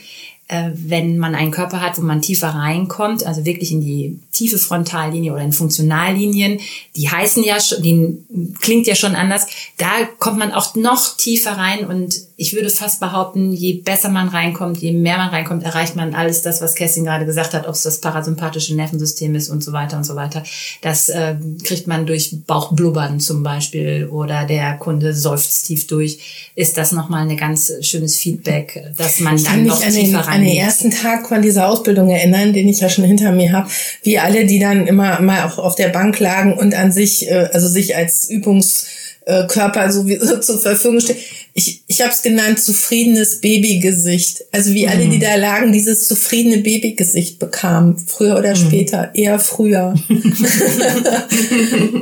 wenn 0.49 1.19
man 1.19 1.35
einen 1.35 1.51
Körper 1.51 1.79
hat, 1.79 1.97
wo 1.99 2.01
man 2.01 2.23
tiefer 2.23 2.49
reinkommt, 2.49 3.23
also 3.23 3.45
wirklich 3.45 3.71
in 3.71 3.81
die 3.81 4.19
tiefe 4.33 4.57
Frontallinie 4.57 5.31
oder 5.31 5.43
in 5.43 5.53
Funktionallinien, 5.53 6.59
die 6.95 7.07
heißen 7.07 7.43
ja 7.43 7.59
schon, 7.59 7.83
die 7.83 8.17
klingt 8.59 8.87
ja 8.87 8.95
schon 8.95 9.15
anders, 9.15 9.45
da 9.77 9.89
kommt 10.17 10.39
man 10.39 10.51
auch 10.51 10.73
noch 10.73 11.17
tiefer 11.17 11.51
rein 11.51 11.85
und 11.85 12.15
ich 12.35 12.53
würde 12.55 12.69
fast 12.69 13.01
behaupten, 13.01 13.51
je 13.51 13.73
besser 13.73 14.07
man 14.07 14.29
reinkommt, 14.29 14.77
je 14.77 14.93
mehr 14.93 15.17
man 15.17 15.27
reinkommt, 15.27 15.63
erreicht 15.63 15.97
man 15.97 16.15
alles 16.15 16.41
das, 16.41 16.61
was 16.61 16.73
Kerstin 16.73 17.03
gerade 17.03 17.25
gesagt 17.25 17.53
hat, 17.53 17.67
ob 17.67 17.75
es 17.75 17.83
das 17.83 17.99
parasympathische 17.99 18.75
Nervensystem 18.75 19.35
ist 19.35 19.49
und 19.49 19.61
so 19.61 19.73
weiter 19.73 19.97
und 19.97 20.05
so 20.05 20.15
weiter. 20.15 20.43
Das 20.81 21.09
äh, 21.09 21.35
kriegt 21.63 21.87
man 21.87 22.05
durch 22.05 22.33
Bauchblubbern 22.47 23.19
zum 23.19 23.43
Beispiel 23.43 24.07
oder 24.09 24.45
der 24.45 24.77
Kunde 24.77 25.13
seufzt 25.13 25.65
tief 25.67 25.85
durch. 25.87 26.51
Ist 26.55 26.77
das 26.77 26.93
nochmal 26.93 27.27
ein 27.27 27.35
ganz 27.35 27.73
schönes 27.81 28.15
Feedback, 28.15 28.85
dass 28.95 29.19
man 29.19 29.43
dann 29.43 29.65
noch 29.65 29.81
tiefer 29.81 30.19
rein 30.21 30.38
an 30.39 30.45
den 30.45 30.57
ersten 30.57 30.91
Tag 30.91 31.27
von 31.27 31.41
dieser 31.41 31.67
Ausbildung 31.67 32.09
erinnern, 32.09 32.53
den 32.53 32.69
ich 32.69 32.79
ja 32.79 32.89
schon 32.89 33.03
hinter 33.03 33.31
mir 33.31 33.51
habe, 33.51 33.69
wie 34.03 34.19
alle, 34.19 34.45
die 34.45 34.59
dann 34.59 34.87
immer 34.87 35.19
mal 35.21 35.43
auch 35.45 35.57
auf 35.57 35.75
der 35.75 35.89
Bank 35.89 36.19
lagen 36.19 36.53
und 36.53 36.73
an 36.75 36.91
sich, 36.91 37.29
äh, 37.29 37.49
also 37.51 37.67
sich 37.67 37.95
als 37.95 38.29
Übungskörper 38.29 39.91
so, 39.91 40.07
wie, 40.07 40.17
so 40.21 40.39
zur 40.39 40.59
Verfügung 40.59 41.01
stehen. 41.01 41.17
Ich, 41.53 41.83
ich 41.87 41.99
habe 42.01 42.11
es 42.11 42.21
genannt, 42.21 42.59
zufriedenes 42.59 43.41
Babygesicht. 43.41 44.45
Also 44.51 44.73
wie 44.73 44.87
alle, 44.87 45.09
die 45.09 45.17
mhm. 45.17 45.21
da 45.21 45.35
lagen, 45.35 45.73
dieses 45.73 46.07
zufriedene 46.07 46.59
Babygesicht 46.59 47.37
bekamen, 47.37 47.97
früher 47.97 48.37
oder 48.37 48.51
mhm. 48.51 48.55
später, 48.55 49.09
eher 49.13 49.39
früher. 49.39 49.95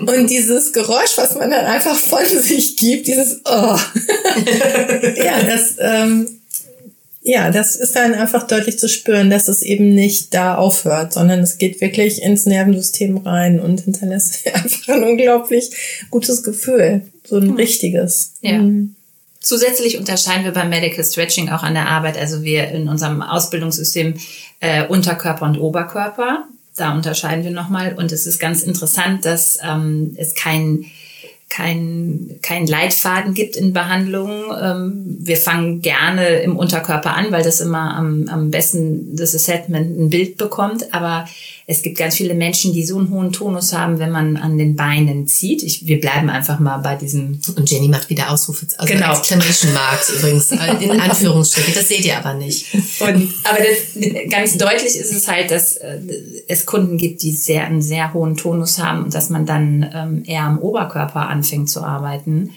und 0.06 0.30
dieses 0.30 0.74
Geräusch, 0.74 1.14
was 1.16 1.34
man 1.36 1.50
dann 1.50 1.66
einfach 1.66 1.96
von 1.96 2.26
sich 2.26 2.78
gibt, 2.78 3.08
dieses 3.08 3.42
Oh. 3.46 3.78
ja, 5.24 5.42
das 5.44 5.76
ähm, 5.80 6.28
ja, 7.28 7.52
das 7.52 7.76
ist 7.76 7.94
dann 7.98 8.14
einfach 8.14 8.48
deutlich 8.48 8.80
zu 8.80 8.88
spüren, 8.88 9.30
dass 9.30 9.50
es 9.50 9.62
eben 9.62 9.94
nicht 9.94 10.34
da 10.34 10.56
aufhört, 10.56 11.12
sondern 11.12 11.42
es 11.42 11.58
geht 11.58 11.82
wirklich 11.82 12.22
ins 12.22 12.46
Nervensystem 12.46 13.18
rein 13.18 13.60
und 13.60 13.82
hinterlässt 13.82 14.48
einfach 14.54 14.88
ein 14.88 15.04
unglaublich 15.04 16.06
gutes 16.10 16.42
Gefühl. 16.42 17.02
So 17.26 17.36
ein 17.36 17.52
richtiges. 17.52 18.32
Ja. 18.40 18.60
Mhm. 18.60 18.96
Zusätzlich 19.42 19.98
unterscheiden 19.98 20.46
wir 20.46 20.54
beim 20.54 20.70
Medical 20.70 21.04
Stretching 21.04 21.50
auch 21.50 21.64
an 21.64 21.74
der 21.74 21.90
Arbeit, 21.90 22.18
also 22.18 22.44
wir 22.44 22.70
in 22.70 22.88
unserem 22.88 23.22
Ausbildungssystem 23.22 24.14
äh, 24.62 24.88
Unterkörper 24.88 25.46
und 25.46 25.58
Oberkörper. 25.58 26.46
Da 26.78 26.94
unterscheiden 26.96 27.44
wir 27.44 27.52
nochmal. 27.52 27.96
Und 27.98 28.14
es 28.14 28.26
ist 28.26 28.40
ganz 28.40 28.64
interessant, 28.64 29.26
dass 29.26 29.58
ähm, 29.62 30.16
es 30.18 30.34
kein 30.34 30.86
kein, 31.50 32.40
kein 32.42 32.68
Leitfaden 32.68 33.34
gibt 33.34 33.56
in 33.56 33.74
Behandlungen. 33.74 34.44
Ähm, 34.62 35.18
wir 35.20 35.38
fangen 35.38 35.82
gerne 35.82 36.40
im 36.42 36.58
Unterkörper 36.58 37.16
an, 37.16 37.32
weil 37.32 37.44
das 37.44 37.62
immer 37.62 37.96
am, 37.96 38.28
am 38.28 38.52
besten 38.52 39.16
das 39.16 39.34
Assessment 39.34 39.98
ein 39.98 40.10
Bild 40.10 40.38
bekommt. 40.38 40.94
Aber 40.94 41.26
Es 41.70 41.82
gibt 41.82 41.98
ganz 41.98 42.16
viele 42.16 42.34
Menschen, 42.34 42.72
die 42.72 42.86
so 42.86 42.98
einen 42.98 43.10
hohen 43.10 43.34
Tonus 43.34 43.74
haben, 43.74 44.00
wenn 44.00 44.10
man 44.10 44.38
an 44.38 44.58
den 44.58 44.78
Beinen 44.78 45.28
zieht. 45.28 45.64
Ich, 45.64 45.86
wir 45.86 46.00
bleiben 46.00 46.30
einfach 46.30 46.60
mal 46.60 46.78
bei 46.78 46.96
diesem. 46.96 47.42
Und 47.58 47.70
Jenny 47.70 47.90
macht 47.90 48.10
wieder 48.10 48.32
Ausrufe, 48.32 48.66
also 48.78 48.94
Genau. 48.94 49.12
Exclamation 49.18 49.74
Marks 49.74 50.10
übrigens, 50.18 50.52
in 50.52 50.92
Anführungsstriche. 51.02 51.74
Das 51.74 51.90
seht 51.90 52.06
ihr 52.06 52.18
aber 52.18 52.36
nicht. 52.36 52.74
Und, 53.02 53.34
aber 53.44 53.58
das, 53.60 54.02
ganz 54.30 54.58
deutlich 54.58 54.96
ist 54.96 55.12
es 55.12 55.28
halt, 55.28 55.52
dass 55.52 55.74
äh, 55.76 56.00
es 56.48 56.66
Kunden 56.66 56.98
gibt, 56.98 57.22
die 57.22 57.34
sehr 57.34 57.66
einen 57.66 57.82
sehr 57.82 58.14
hohen 58.14 58.38
Tonus 58.38 58.80
haben 58.80 59.04
und 59.04 59.14
dass 59.14 59.30
man 59.30 59.46
dann 59.46 59.90
ähm, 59.94 60.24
eher 60.26 60.44
am 60.44 60.60
Oberkörper 60.60 61.28
anfängt 61.38 61.70
zu 61.70 61.84
arbeiten. 61.84 62.52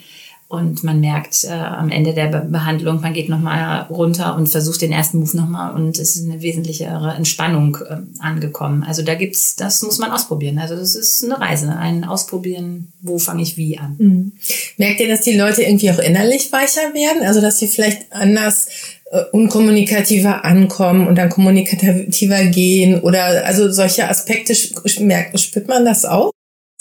Und 0.50 0.82
man 0.82 0.98
merkt 0.98 1.44
äh, 1.44 1.52
am 1.52 1.90
Ende 1.90 2.12
der 2.12 2.26
Be 2.26 2.40
Behandlung, 2.40 3.00
man 3.00 3.12
geht 3.12 3.28
nochmal 3.28 3.82
runter 3.82 4.34
und 4.34 4.48
versucht 4.48 4.82
den 4.82 4.90
ersten 4.90 5.20
Move 5.20 5.36
nochmal 5.36 5.76
und 5.76 5.96
es 5.96 6.16
ist 6.16 6.28
eine 6.28 6.42
wesentlichere 6.42 7.14
Entspannung 7.16 7.78
äh, 7.88 7.98
angekommen. 8.18 8.82
Also 8.82 9.02
da 9.02 9.14
gibt's, 9.14 9.54
das 9.54 9.80
muss 9.82 9.98
man 9.98 10.10
ausprobieren. 10.10 10.58
Also 10.58 10.74
das 10.74 10.96
ist 10.96 11.22
eine 11.22 11.40
Reise, 11.40 11.68
ein 11.76 12.02
Ausprobieren, 12.02 12.92
wo 13.00 13.20
fange 13.20 13.42
ich 13.42 13.56
wie 13.56 13.78
an. 13.78 13.94
Mhm. 13.98 14.32
Merkt 14.76 14.98
ihr, 14.98 15.08
dass 15.08 15.20
die 15.20 15.36
Leute 15.36 15.62
irgendwie 15.62 15.92
auch 15.92 16.00
innerlich 16.00 16.50
weicher 16.50 16.94
werden? 16.94 17.24
Also 17.24 17.40
dass 17.40 17.60
sie 17.60 17.68
vielleicht 17.68 18.12
anders 18.12 18.66
äh, 19.12 19.22
unkommunikativer 19.30 20.44
ankommen 20.44 21.06
und 21.06 21.14
dann 21.14 21.30
kommunikativer 21.30 22.44
gehen 22.46 23.00
oder 23.02 23.44
also 23.44 23.70
solche 23.70 24.08
Aspekte 24.08 24.54
merkt, 24.98 25.38
spürt 25.38 25.68
man 25.68 25.84
das 25.84 26.04
auch? 26.04 26.32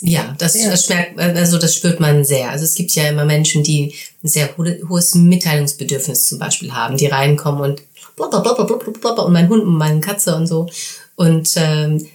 Ja, 0.02 0.34
das, 0.38 0.54
ja. 0.54 0.70
das 0.70 0.86
schmeckt, 0.86 1.18
also 1.18 1.58
das 1.58 1.74
spürt 1.74 2.00
man 2.00 2.24
sehr. 2.24 2.50
Also 2.50 2.64
es 2.64 2.74
gibt 2.74 2.92
ja 2.92 3.08
immer 3.08 3.26
Menschen, 3.26 3.62
die 3.62 3.94
ein 4.24 4.28
sehr 4.28 4.56
hohes 4.56 5.14
Mitteilungsbedürfnis 5.14 6.26
zum 6.26 6.38
Beispiel 6.38 6.72
haben, 6.72 6.96
die 6.96 7.06
reinkommen 7.06 7.62
und 7.62 7.82
blablabla 8.16 9.22
und 9.22 9.32
mein 9.32 9.48
Hund 9.48 9.62
und 9.64 9.76
meine 9.76 10.00
Katze 10.00 10.34
und 10.34 10.46
so. 10.46 10.68
Und 11.16 11.52
ähm, 11.56 12.06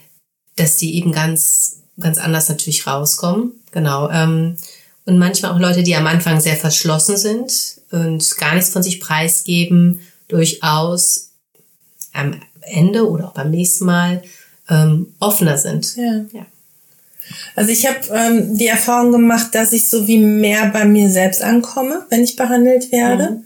dass 0.56 0.78
die 0.78 0.96
eben 0.96 1.12
ganz, 1.12 1.82
ganz 2.00 2.18
anders 2.18 2.48
natürlich 2.48 2.86
rauskommen. 2.86 3.52
Genau. 3.70 4.10
Ähm, 4.10 4.56
und 5.04 5.18
manchmal 5.18 5.52
auch 5.52 5.60
Leute, 5.60 5.84
die 5.84 5.94
am 5.94 6.08
Anfang 6.08 6.40
sehr 6.40 6.56
verschlossen 6.56 7.16
sind 7.16 7.80
und 7.92 8.36
gar 8.38 8.54
nichts 8.54 8.70
von 8.70 8.82
sich 8.82 9.00
preisgeben, 9.00 10.00
durchaus 10.26 11.30
am 12.12 12.40
Ende 12.62 13.08
oder 13.08 13.28
auch 13.28 13.34
beim 13.34 13.50
nächsten 13.50 13.84
Mal 13.84 14.22
ähm, 14.68 15.14
offener 15.20 15.56
sind. 15.58 15.94
Ja. 15.96 16.24
ja. 16.32 16.46
Also 17.54 17.70
ich 17.70 17.86
habe 17.86 17.98
ähm, 18.12 18.56
die 18.56 18.66
Erfahrung 18.66 19.12
gemacht, 19.12 19.54
dass 19.54 19.72
ich 19.72 19.88
so 19.88 20.06
wie 20.06 20.18
mehr 20.18 20.66
bei 20.66 20.84
mir 20.84 21.10
selbst 21.10 21.42
ankomme, 21.42 22.06
wenn 22.10 22.22
ich 22.22 22.36
behandelt 22.36 22.92
werde. 22.92 23.30
Mhm. 23.30 23.44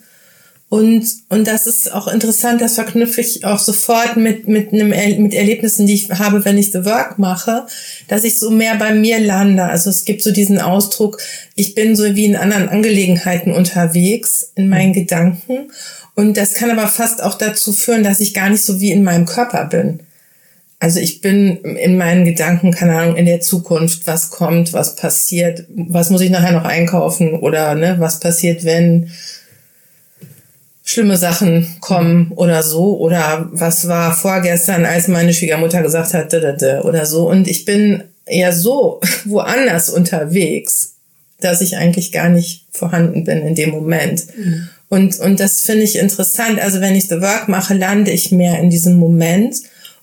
Und, 0.71 1.05
und 1.29 1.49
das 1.49 1.67
ist 1.67 1.93
auch 1.93 2.07
interessant, 2.07 2.61
das 2.61 2.77
verknüpfe 2.77 3.21
ich 3.21 3.45
auch 3.45 3.59
sofort 3.59 4.17
mit, 4.17 4.47
mit, 4.47 4.73
einem, 4.73 4.91
mit 5.21 5.35
Erlebnissen, 5.35 5.85
die 5.85 5.95
ich 5.95 6.11
habe, 6.11 6.45
wenn 6.45 6.59
ich 6.59 6.71
The 6.71 6.85
Work 6.85 7.19
mache, 7.19 7.67
dass 8.07 8.23
ich 8.23 8.39
so 8.39 8.53
mehr 8.53 8.77
bei 8.77 8.95
mir 8.95 9.19
lande. 9.19 9.65
Also 9.65 9.91
es 9.91 10.05
gibt 10.05 10.23
so 10.23 10.31
diesen 10.31 10.61
Ausdruck, 10.61 11.19
ich 11.57 11.75
bin 11.75 11.97
so 11.97 12.15
wie 12.15 12.25
in 12.25 12.37
anderen 12.37 12.69
Angelegenheiten 12.69 13.51
unterwegs, 13.53 14.53
in 14.55 14.69
meinen 14.69 14.93
Gedanken. 14.93 15.73
Und 16.15 16.37
das 16.37 16.55
kann 16.55 16.71
aber 16.71 16.87
fast 16.87 17.21
auch 17.21 17.35
dazu 17.35 17.73
führen, 17.73 18.05
dass 18.05 18.21
ich 18.21 18.33
gar 18.33 18.49
nicht 18.49 18.63
so 18.63 18.81
wie 18.81 18.93
in 18.93 19.03
meinem 19.03 19.27
Körper 19.27 19.65
bin. 19.65 20.05
Also 20.83 20.99
ich 20.99 21.21
bin 21.21 21.59
in 21.59 21.99
meinen 21.99 22.25
Gedanken, 22.25 22.73
keine 22.73 22.97
Ahnung, 22.97 23.17
in 23.17 23.27
der 23.27 23.43
Zukunft, 23.43 24.07
was 24.07 24.31
kommt, 24.31 24.73
was 24.73 24.97
passiert, 24.97 25.67
was 25.69 26.09
muss 26.09 26.23
ich 26.23 26.31
nachher 26.31 26.53
noch 26.53 26.65
einkaufen 26.65 27.35
oder 27.39 27.75
ne, 27.75 27.97
was 27.99 28.19
passiert, 28.19 28.65
wenn 28.65 29.11
schlimme 30.83 31.19
Sachen 31.19 31.77
kommen 31.81 32.33
oder 32.35 32.63
so 32.63 32.99
oder 32.99 33.51
was 33.53 33.89
war 33.89 34.17
vorgestern, 34.17 34.87
als 34.87 35.07
meine 35.07 35.35
Schwiegermutter 35.35 35.83
gesagt 35.83 36.15
hat, 36.15 36.33
oder 36.33 37.05
so 37.05 37.29
und 37.29 37.47
ich 37.47 37.67
bin 37.67 38.05
eher 38.25 38.53
so 38.53 39.03
woanders 39.27 39.91
unterwegs, 39.91 40.95
dass 41.41 41.61
ich 41.61 41.77
eigentlich 41.77 42.11
gar 42.11 42.31
nicht 42.31 42.65
vorhanden 42.71 43.25
bin 43.25 43.47
in 43.47 43.55
dem 43.55 43.71
Moment. 43.71 44.25
Mhm. 44.35 44.69
Und, 44.89 45.21
und 45.21 45.41
das 45.41 45.61
finde 45.61 45.85
ich 45.85 45.99
interessant. 45.99 46.59
Also 46.59 46.81
wenn 46.81 46.97
ich 46.97 47.09
The 47.09 47.21
Work 47.21 47.49
mache, 47.49 47.75
lande 47.75 48.11
ich 48.11 48.33
mehr 48.33 48.59
in 48.59 48.71
diesem 48.71 48.97
Moment 48.97 49.57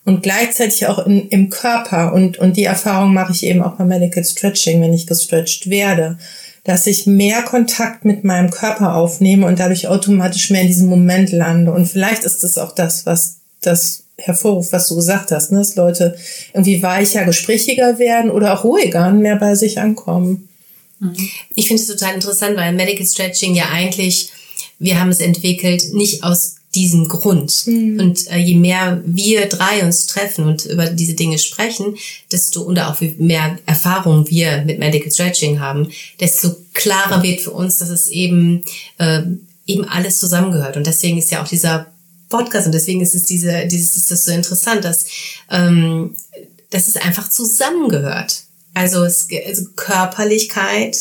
und 0.07 0.23
gleichzeitig 0.23 0.87
auch 0.87 1.05
in, 1.05 1.27
im 1.27 1.49
Körper. 1.49 2.13
Und, 2.13 2.39
und 2.39 2.55
die 2.55 2.63
Erfahrung 2.63 3.13
mache 3.13 3.33
ich 3.33 3.43
eben 3.43 3.61
auch 3.61 3.73
bei 3.73 3.83
Medical 3.83 4.23
Stretching, 4.23 4.81
wenn 4.81 4.93
ich 4.93 5.05
gestretched 5.05 5.69
werde, 5.69 6.17
dass 6.63 6.87
ich 6.87 7.07
mehr 7.07 7.41
Kontakt 7.41 8.05
mit 8.05 8.23
meinem 8.23 8.49
Körper 8.49 8.95
aufnehme 8.95 9.45
und 9.45 9.59
dadurch 9.59 9.89
automatisch 9.89 10.49
mehr 10.49 10.61
in 10.61 10.67
diesem 10.67 10.87
Moment 10.87 11.33
lande. 11.33 11.73
Und 11.73 11.87
vielleicht 11.87 12.23
ist 12.23 12.41
es 12.45 12.57
auch 12.57 12.71
das, 12.71 13.05
was 13.05 13.39
das 13.59 14.03
hervorruft, 14.17 14.71
was 14.71 14.87
du 14.87 14.95
gesagt 14.95 15.31
hast, 15.31 15.51
ne? 15.51 15.57
dass 15.57 15.75
Leute 15.75 16.15
irgendwie 16.53 16.81
weicher, 16.81 17.25
gesprächiger 17.25 17.99
werden 17.99 18.31
oder 18.31 18.57
auch 18.57 18.63
ruhiger 18.63 19.09
und 19.09 19.19
mehr 19.19 19.35
bei 19.35 19.55
sich 19.55 19.77
ankommen. 19.77 20.47
Ich 21.53 21.67
finde 21.67 21.81
es 21.81 21.87
total 21.89 22.15
interessant, 22.15 22.55
weil 22.55 22.73
Medical 22.73 23.05
Stretching 23.05 23.55
ja 23.55 23.65
eigentlich, 23.73 24.29
wir 24.79 25.01
haben 25.01 25.09
es 25.09 25.19
entwickelt, 25.19 25.93
nicht 25.93 26.23
aus 26.23 26.56
diesem 26.77 27.07
Grund. 27.07 27.65
Mhm. 27.65 27.99
Und 27.99 28.27
äh, 28.31 28.37
je 28.37 28.55
mehr 28.55 29.01
wir 29.03 29.47
drei 29.47 29.83
uns 29.83 30.05
treffen 30.05 30.45
und 30.45 30.65
über 30.65 30.87
diese 30.87 31.15
Dinge 31.15 31.39
sprechen, 31.39 31.97
desto 32.31 32.61
und 32.61 32.79
auch 32.79 33.01
wie 33.01 33.15
mehr 33.17 33.57
Erfahrung 33.65 34.29
wir 34.29 34.63
mit 34.63 34.77
Medical 34.77 35.11
Stretching 35.11 35.59
haben, 35.59 35.89
desto 36.19 36.55
klarer 36.73 37.23
wird 37.23 37.41
für 37.41 37.51
uns, 37.51 37.77
dass 37.77 37.89
es 37.89 38.07
eben 38.07 38.63
äh, 38.99 39.23
eben 39.65 39.85
alles 39.85 40.19
zusammengehört. 40.19 40.77
Und 40.77 40.85
deswegen 40.85 41.17
ist 41.17 41.31
ja 41.31 41.41
auch 41.41 41.47
dieser 41.47 41.87
Podcast 42.29 42.67
und 42.67 42.73
deswegen 42.73 43.01
ist 43.01 43.15
es 43.15 43.25
diese, 43.25 43.65
dieses 43.65 43.97
ist 43.97 44.11
das 44.11 44.25
so 44.25 44.31
interessant, 44.31 44.85
dass 44.85 45.07
ähm, 45.49 46.15
dass 46.69 46.87
es 46.87 46.97
einfach 46.97 47.29
zusammengehört. 47.29 48.43
Also 48.73 49.03
es 49.03 49.27
also 49.47 49.65
Körperlichkeit 49.75 50.97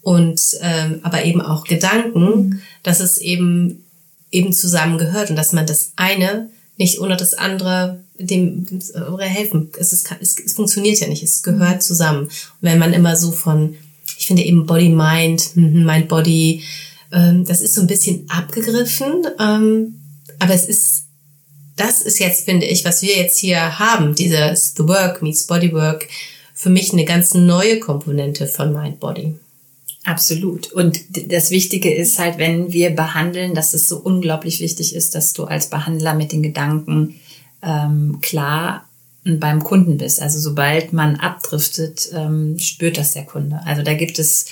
und 0.00 0.40
ähm, 0.60 0.98
aber 1.02 1.24
eben 1.24 1.40
auch 1.40 1.62
Gedanken, 1.62 2.24
mhm. 2.24 2.62
dass 2.82 2.98
es 2.98 3.18
eben 3.18 3.84
eben 4.32 4.52
zusammengehört 4.52 5.30
und 5.30 5.36
dass 5.36 5.52
man 5.52 5.66
das 5.66 5.92
eine 5.96 6.48
nicht 6.76 7.00
ohne 7.00 7.16
das 7.16 7.34
andere 7.34 8.00
dem, 8.18 8.66
oder 9.12 9.24
helfen. 9.24 9.70
Es, 9.78 9.92
ist, 9.92 10.08
es, 10.20 10.36
es 10.44 10.54
funktioniert 10.54 10.98
ja 11.00 11.08
nicht, 11.08 11.22
es 11.22 11.42
gehört 11.42 11.82
zusammen. 11.82 12.24
Und 12.24 12.32
wenn 12.60 12.78
man 12.78 12.92
immer 12.92 13.16
so 13.16 13.30
von, 13.30 13.76
ich 14.18 14.26
finde 14.26 14.42
eben 14.42 14.66
Body 14.66 14.88
Mind, 14.88 15.54
Mind 15.56 16.08
Body, 16.08 16.62
ähm, 17.12 17.44
das 17.44 17.60
ist 17.60 17.74
so 17.74 17.82
ein 17.82 17.86
bisschen 17.86 18.28
abgegriffen, 18.28 19.26
ähm, 19.38 20.00
aber 20.38 20.54
es 20.54 20.66
ist, 20.66 21.04
das 21.76 22.02
ist 22.02 22.18
jetzt, 22.18 22.44
finde 22.44 22.66
ich, 22.66 22.84
was 22.84 23.02
wir 23.02 23.16
jetzt 23.16 23.38
hier 23.38 23.78
haben, 23.78 24.14
dieses 24.14 24.74
The 24.76 24.86
Work 24.86 25.22
meets 25.22 25.46
Bodywork, 25.46 26.08
für 26.54 26.70
mich 26.70 26.92
eine 26.92 27.04
ganz 27.04 27.34
neue 27.34 27.80
Komponente 27.80 28.46
von 28.46 28.72
Mind 28.72 29.00
Body. 29.00 29.34
Absolut. 30.04 30.72
Und 30.72 31.00
das 31.32 31.50
Wichtige 31.50 31.92
ist 31.92 32.18
halt, 32.18 32.38
wenn 32.38 32.72
wir 32.72 32.90
behandeln, 32.90 33.54
dass 33.54 33.72
es 33.72 33.88
so 33.88 33.98
unglaublich 33.98 34.60
wichtig 34.60 34.96
ist, 34.96 35.14
dass 35.14 35.32
du 35.32 35.44
als 35.44 35.68
Behandler 35.68 36.14
mit 36.14 36.32
den 36.32 36.42
Gedanken 36.42 37.20
ähm, 37.62 38.18
klar 38.20 38.88
beim 39.24 39.62
Kunden 39.62 39.98
bist. 39.98 40.20
Also 40.20 40.40
sobald 40.40 40.92
man 40.92 41.16
abdriftet, 41.16 42.10
ähm, 42.12 42.58
spürt 42.58 42.98
das 42.98 43.12
der 43.12 43.24
Kunde. 43.24 43.60
Also 43.64 43.82
da 43.82 43.94
gibt 43.94 44.18
es 44.18 44.46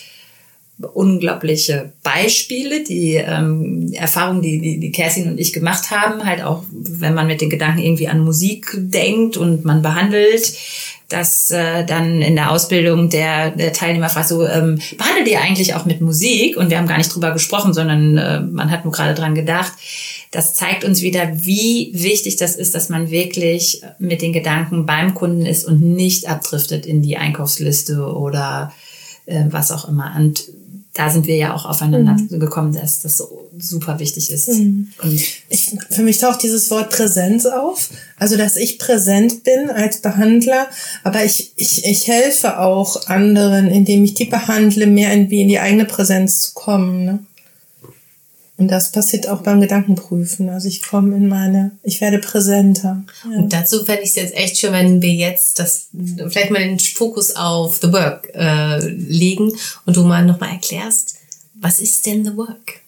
unglaubliche 0.95 1.92
Beispiele, 2.02 2.85
die 2.85 3.14
ähm, 3.14 3.92
Erfahrungen, 3.92 4.42
die, 4.42 4.61
die, 4.61 4.78
die 4.78 4.92
Kerstin 4.92 5.28
und 5.28 5.40
ich 5.40 5.52
gemacht 5.52 5.90
haben, 5.90 6.25
halt 6.25 6.42
auch, 6.42 6.64
wenn 6.71 7.14
man 7.14 7.26
mit 7.26 7.40
den 7.40 7.50
Gedanken 7.50 7.80
irgendwie 7.80 8.09
an 8.09 8.21
Musik 8.25 8.73
denkt 8.76 9.37
und 9.37 9.64
man 9.64 9.83
behandelt, 9.83 10.54
dass 11.10 11.50
äh, 11.50 11.84
dann 11.84 12.22
in 12.22 12.36
der 12.36 12.50
Ausbildung 12.50 13.10
der, 13.10 13.50
der 13.50 13.72
Teilnehmer 13.72 14.08
fragt 14.08 14.28
so, 14.28 14.46
ähm, 14.46 14.80
behandelt 14.96 15.28
ihr 15.28 15.40
eigentlich 15.40 15.74
auch 15.74 15.84
mit 15.84 16.00
Musik? 16.00 16.56
Und 16.56 16.70
wir 16.70 16.78
haben 16.78 16.86
gar 16.86 16.98
nicht 16.98 17.14
drüber 17.14 17.32
gesprochen, 17.32 17.74
sondern 17.74 18.16
äh, 18.16 18.40
man 18.40 18.70
hat 18.70 18.84
nur 18.84 18.92
gerade 18.92 19.14
dran 19.14 19.34
gedacht. 19.34 19.72
Das 20.30 20.54
zeigt 20.54 20.84
uns 20.84 21.02
wieder, 21.02 21.28
wie 21.34 21.90
wichtig 21.92 22.36
das 22.36 22.54
ist, 22.54 22.74
dass 22.74 22.88
man 22.88 23.10
wirklich 23.10 23.82
mit 23.98 24.22
den 24.22 24.32
Gedanken 24.32 24.86
beim 24.86 25.14
Kunden 25.14 25.44
ist 25.44 25.64
und 25.64 25.82
nicht 25.82 26.28
abdriftet 26.28 26.86
in 26.86 27.02
die 27.02 27.16
Einkaufsliste 27.16 28.00
oder 28.14 28.72
äh, 29.26 29.44
was 29.50 29.72
auch 29.72 29.88
immer. 29.88 30.14
Und 30.16 30.44
da 31.00 31.09
sind 31.09 31.26
wir 31.26 31.37
ja 31.37 31.54
auch 31.54 31.64
aufeinander 31.64 32.12
mhm. 32.12 32.38
gekommen, 32.38 32.75
dass 32.75 33.00
das 33.00 33.16
so 33.16 33.49
super 33.59 33.99
wichtig 33.99 34.30
ist. 34.30 34.49
Mhm. 34.49 34.90
Ich, 35.49 35.75
für 35.88 36.02
mich 36.02 36.19
taucht 36.19 36.42
dieses 36.42 36.71
Wort 36.71 36.90
Präsenz 36.90 37.47
auf. 37.47 37.88
Also, 38.19 38.37
dass 38.37 38.59
ich 38.59 38.78
präsent 38.78 39.42
bin 39.42 39.71
als 39.71 40.02
Behandler, 40.02 40.66
aber 41.02 41.25
ich, 41.25 41.54
ich, 41.57 41.87
ich 41.87 42.07
helfe 42.07 42.59
auch 42.59 43.07
anderen, 43.07 43.69
indem 43.69 44.04
ich 44.04 44.12
die 44.12 44.26
behandle, 44.26 44.87
mehr 44.87 45.11
in, 45.14 45.30
wie 45.30 45.40
in 45.40 45.49
die 45.49 45.59
eigene 45.59 45.87
Präsenz 45.87 46.40
zu 46.40 46.52
kommen. 46.52 47.04
Ne? 47.07 47.19
Und 48.60 48.68
das 48.68 48.92
passiert 48.92 49.26
auch 49.26 49.40
beim 49.40 49.62
Gedankenprüfen. 49.62 50.50
Also 50.50 50.68
ich 50.68 50.82
komme 50.82 51.16
in 51.16 51.28
meine, 51.28 51.70
ich 51.82 52.02
werde 52.02 52.18
präsenter. 52.18 53.02
Ja. 53.24 53.38
Und 53.38 53.54
dazu 53.54 53.86
fände 53.86 54.02
ich 54.02 54.10
es 54.10 54.16
jetzt 54.16 54.34
echt 54.34 54.58
schön, 54.58 54.74
wenn 54.74 55.00
wir 55.00 55.14
jetzt 55.14 55.58
das 55.58 55.88
vielleicht 56.28 56.50
mal 56.50 56.58
den 56.58 56.78
Fokus 56.78 57.34
auf 57.36 57.78
The 57.80 57.90
Work 57.90 58.28
äh, 58.34 58.86
legen 58.86 59.50
und 59.86 59.96
du 59.96 60.04
mal 60.04 60.26
nochmal 60.26 60.50
erklärst, 60.50 61.16
was 61.54 61.80
ist 61.80 62.04
denn 62.04 62.22
The 62.22 62.36
Work? 62.36 62.82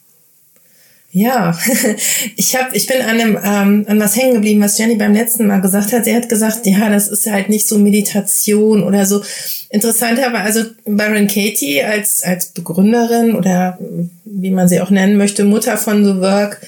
Ja, 1.15 1.55
ich 2.35 2.55
hab, 2.55 2.75
ich 2.75 2.87
bin 2.87 2.99
an 3.01 3.09
einem 3.09 3.37
ähm, 3.37 3.85
an 3.87 3.99
was 3.99 4.15
hängen 4.15 4.33
geblieben, 4.33 4.61
was 4.61 4.79
Jenny 4.79 4.95
beim 4.95 5.13
letzten 5.13 5.45
Mal 5.45 5.61
gesagt 5.61 5.93
hat. 5.93 6.05
Sie 6.05 6.15
hat 6.15 6.27
gesagt, 6.27 6.65
ja, 6.65 6.89
das 6.89 7.07
ist 7.07 7.29
halt 7.29 7.49
nicht 7.49 7.67
so 7.67 7.77
Meditation 7.77 8.83
oder 8.83 9.05
so. 9.05 9.21
Interessanterweise 9.69 10.59
also 10.59 10.71
Baron 10.85 11.27
Katie 11.27 11.83
als 11.83 12.23
als 12.23 12.47
Begründerin 12.47 13.35
oder 13.35 13.77
wie 14.25 14.49
man 14.49 14.67
sie 14.67 14.81
auch 14.81 14.89
nennen 14.89 15.15
möchte, 15.15 15.45
Mutter 15.45 15.77
von 15.77 16.03
The 16.03 16.19
Work, 16.19 16.61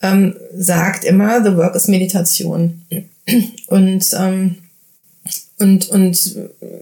ähm, 0.00 0.36
sagt 0.56 1.04
immer, 1.04 1.42
The 1.42 1.56
Work 1.56 1.74
ist 1.74 1.88
Meditation. 1.88 2.82
Und 3.66 4.06
ähm, 4.16 4.58
und, 5.58 5.88
und 5.88 6.36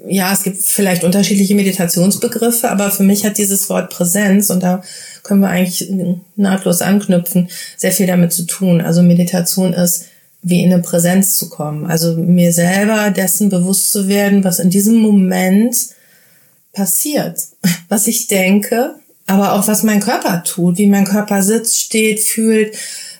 ja, 0.06 0.32
es 0.32 0.42
gibt 0.42 0.58
vielleicht 0.58 1.02
unterschiedliche 1.02 1.54
Meditationsbegriffe, 1.54 2.70
aber 2.70 2.90
für 2.90 3.02
mich 3.02 3.24
hat 3.24 3.38
dieses 3.38 3.70
Wort 3.70 3.90
Präsenz, 3.90 4.50
und 4.50 4.62
da 4.62 4.82
können 5.22 5.40
wir 5.40 5.48
eigentlich 5.48 5.90
nahtlos 6.36 6.82
anknüpfen, 6.82 7.48
sehr 7.76 7.92
viel 7.92 8.06
damit 8.06 8.32
zu 8.32 8.44
tun. 8.44 8.82
Also 8.82 9.02
Meditation 9.02 9.72
ist, 9.72 10.04
wie 10.42 10.62
in 10.62 10.72
eine 10.72 10.82
Präsenz 10.82 11.34
zu 11.34 11.48
kommen. 11.48 11.86
Also 11.86 12.14
mir 12.16 12.52
selber 12.52 13.10
dessen 13.10 13.48
bewusst 13.48 13.90
zu 13.90 14.08
werden, 14.08 14.44
was 14.44 14.58
in 14.58 14.70
diesem 14.70 14.96
Moment 14.96 15.76
passiert, 16.72 17.40
was 17.88 18.06
ich 18.06 18.26
denke, 18.26 18.94
aber 19.26 19.54
auch 19.54 19.66
was 19.66 19.82
mein 19.82 20.00
Körper 20.00 20.44
tut, 20.44 20.78
wie 20.78 20.86
mein 20.86 21.04
Körper 21.04 21.42
sitzt, 21.42 21.80
steht, 21.80 22.20
fühlt, 22.20 22.76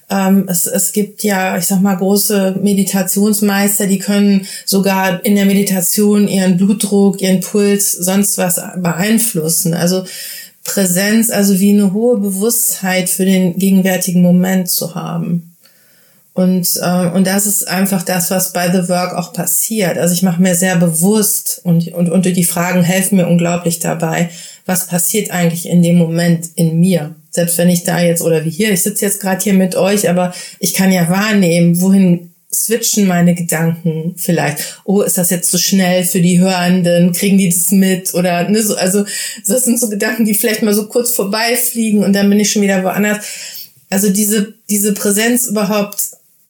ähm, 0.09 0.47
es, 0.49 0.67
es 0.67 0.93
gibt 0.93 1.25
ja, 1.25 1.57
ich 1.59 1.67
sag 1.67 1.81
mal, 1.81 1.97
große 1.97 2.61
Meditationsmeister, 2.63 3.87
die 3.87 3.99
können 3.99 4.47
sogar 4.65 5.25
in 5.25 5.35
der 5.35 5.47
Meditation 5.47 6.29
ihren 6.29 6.57
Blutdruck, 6.57 7.21
ihren 7.21 7.41
Puls, 7.41 7.93
sonst 7.93 8.39
was 8.39 8.61
beeinflussen. 8.77 9.75
Also 9.75 10.05
Präsenz, 10.65 11.31
also 11.31 11.59
wie 11.59 11.73
eine 11.73 11.93
hohe 11.93 12.19
Bewusstheit 12.19 13.09
für 13.09 13.25
den 13.25 13.59
gegenwärtigen 13.59 14.23
Moment 14.23 14.71
zu 14.71 14.95
haben. 14.95 15.55
Und, 16.35 16.69
äh, 16.83 17.07
und 17.09 17.27
das 17.27 17.47
ist 17.47 17.67
einfach 17.67 18.03
das, 18.03 18.31
was 18.31 18.53
bei 18.53 18.71
The 18.71 18.89
Work 18.91 19.15
auch 19.15 19.33
passiert. 19.33 19.97
Also 19.97 20.13
ich 20.13 20.23
mache 20.23 20.43
mir 20.43 20.55
sehr 20.55 20.77
bewusst 20.77 21.63
und, 21.65 21.89
und, 21.95 22.11
und 22.11 22.27
die 22.27 22.45
Fragen 22.45 22.83
helfen 22.83 23.17
mir 23.17 23.27
unglaublich 23.27 23.79
dabei, 23.79 24.29
was 24.67 24.89
passiert 24.89 25.31
eigentlich 25.31 25.67
in 25.67 25.83
dem 25.83 25.97
Moment 25.97 26.51
in 26.57 26.79
mir. 26.79 27.15
Selbst 27.31 27.57
wenn 27.57 27.71
ich 27.71 27.85
da 27.85 28.01
jetzt, 28.01 28.23
oder 28.23 28.45
wie 28.45 28.51
hier, 28.51 28.73
ich 28.73 28.83
sitze 28.83 29.05
jetzt 29.05 29.21
gerade 29.21 29.43
hier 29.43 29.55
mit 29.55 29.77
euch, 29.77 30.09
aber 30.11 30.35
ich 30.59 30.75
kann 30.75 30.93
ja 30.93 31.09
wahrnehmen, 31.09 31.81
wohin 31.81 32.33
switchen 32.53 33.07
meine 33.07 33.35
Gedanken 33.35 34.15
vielleicht. 34.17 34.81
Oh, 34.85 35.03
ist 35.03 35.19
das 35.19 35.31
jetzt 35.31 35.51
zu 35.51 35.57
so 35.57 35.63
schnell 35.63 36.05
für 36.05 36.21
die 36.21 36.41
Hörenden? 36.41 37.13
Kriegen 37.13 37.39
die 37.39 37.49
das 37.49 37.71
mit? 37.71 38.15
Oder 38.15 38.49
ne, 38.49 38.63
so, 38.63 38.77
also 38.77 39.05
das 39.47 39.65
sind 39.65 39.79
so 39.79 39.89
Gedanken, 39.89 40.25
die 40.25 40.35
vielleicht 40.35 40.63
mal 40.63 40.75
so 40.75 40.89
kurz 40.89 41.13
vorbeifliegen 41.13 42.03
und 42.03 42.13
dann 42.13 42.29
bin 42.29 42.41
ich 42.41 42.51
schon 42.51 42.63
wieder 42.63 42.83
woanders. 42.83 43.25
Also 43.91 44.11
diese, 44.11 44.55
diese 44.69 44.95
Präsenz 44.95 45.47
überhaupt 45.47 46.03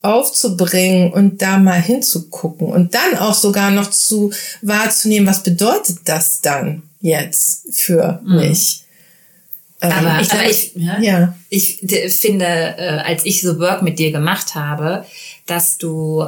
aufzubringen 0.03 1.13
und 1.13 1.43
da 1.43 1.59
mal 1.59 1.83
hinzugucken 1.83 2.69
und 2.69 2.95
dann 2.95 3.19
auch 3.19 3.35
sogar 3.35 3.71
noch 3.71 3.91
zu 3.91 4.33
wahrzunehmen, 4.63 5.27
was 5.27 5.43
bedeutet 5.43 5.99
das 6.05 6.41
dann 6.41 6.83
jetzt 7.07 7.67
für 7.73 8.21
mhm. 8.25 8.37
mich? 8.37 8.83
Ähm, 9.81 9.93
aber, 9.93 10.21
ich, 10.21 10.33
aber 10.33 10.51
ich, 10.51 10.73
ja, 10.75 11.01
ja. 11.01 11.37
ich 11.49 11.81
finde, 12.19 12.47
äh, 12.47 13.03
als 13.05 13.25
ich 13.27 13.43
so 13.43 13.59
Work 13.59 13.83
mit 13.83 13.99
dir 13.99 14.11
gemacht 14.11 14.55
habe, 14.55 15.05
dass 15.47 15.79
du 15.79 16.27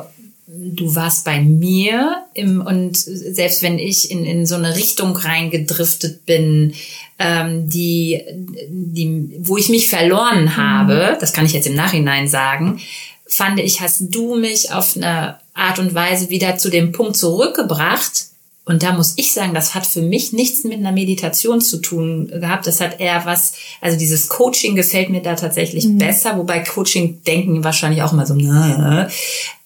du 0.51 0.95
warst 0.95 1.25
bei 1.25 1.41
mir 1.41 2.25
im, 2.33 2.63
und 2.63 2.97
selbst 2.97 3.63
wenn 3.63 3.79
ich 3.79 4.11
in, 4.11 4.25
in 4.25 4.47
so 4.47 4.55
eine 4.55 4.77
Richtung 4.77 5.15
reingedriftet 5.15 6.25
bin, 6.25 6.73
ähm, 7.19 7.69
die, 7.69 8.23
die, 8.69 9.37
wo 9.41 9.59
ich 9.59 9.69
mich 9.69 9.89
verloren 9.89 10.45
mhm. 10.45 10.57
habe, 10.57 11.19
das 11.21 11.33
kann 11.33 11.45
ich 11.45 11.53
jetzt 11.53 11.67
im 11.67 11.75
Nachhinein 11.75 12.29
sagen, 12.29 12.81
fand 13.27 13.61
ich, 13.61 13.81
hast 13.81 14.03
du 14.09 14.37
mich 14.37 14.73
auf 14.73 14.97
eine 14.97 15.37
Art 15.53 15.79
und 15.79 15.95
Weise 15.95 16.31
wieder 16.31 16.57
zu 16.57 16.71
dem 16.71 16.93
Punkt 16.93 17.17
zurückgebracht, 17.17 18.29
und 18.69 18.83
da 18.83 18.93
muss 18.93 19.15
ich 19.17 19.33
sagen, 19.33 19.55
das 19.55 19.75
hat 19.75 19.87
für 19.87 20.03
mich 20.03 20.35
nichts 20.35 20.63
mit 20.63 20.75
einer 20.75 20.93
Meditation 20.93 21.63
zu 21.63 21.79
tun 21.79 22.29
gehabt. 22.29 22.67
Das 22.67 22.83
hat 22.83 23.01
eher 23.01 23.25
was, 23.25 23.55
also 23.81 23.97
dieses 23.97 24.29
Coaching 24.29 24.77
gefällt 24.77 25.09
mir 25.09 25.23
da 25.23 25.37
tatsächlich 25.37 25.87
mhm. 25.87 25.97
besser, 25.97 26.37
wobei 26.37 26.61
Coaching 26.61 27.23
denken 27.27 27.65
wahrscheinlich 27.65 28.03
auch 28.03 28.13
immer 28.13 28.27
so, 28.27 28.35
na, 28.35 29.09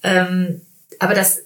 ähm, 0.04 0.60
aber 1.00 1.14
das, 1.14 1.38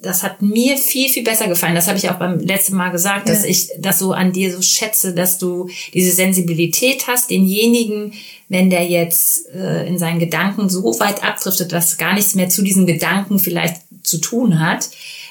das 0.00 0.22
hat 0.22 0.40
mir 0.40 0.78
viel, 0.78 1.08
viel 1.08 1.24
besser 1.24 1.48
gefallen. 1.48 1.74
Das 1.74 1.88
habe 1.88 1.98
ich 1.98 2.08
auch 2.08 2.14
beim 2.14 2.38
letzten 2.38 2.76
Mal 2.76 2.90
gesagt, 2.90 3.28
ja. 3.28 3.34
dass 3.34 3.44
ich 3.44 3.70
das 3.80 3.98
so 3.98 4.12
an 4.12 4.32
dir 4.32 4.54
so 4.54 4.62
schätze, 4.62 5.12
dass 5.12 5.38
du 5.38 5.68
diese 5.92 6.12
Sensibilität 6.12 7.08
hast, 7.08 7.30
denjenigen, 7.30 8.12
wenn 8.48 8.70
der 8.70 8.86
jetzt 8.86 9.52
äh, 9.52 9.84
in 9.88 9.98
seinen 9.98 10.20
Gedanken 10.20 10.68
so 10.68 10.84
weit 11.00 11.24
abdriftet, 11.24 11.72
dass 11.72 11.98
gar 11.98 12.14
nichts 12.14 12.36
mehr 12.36 12.48
zu 12.48 12.62
diesen 12.62 12.86
Gedanken 12.86 13.40
vielleicht 13.40 13.80
zu 14.04 14.18
tun 14.18 14.60
hat, 14.60 14.90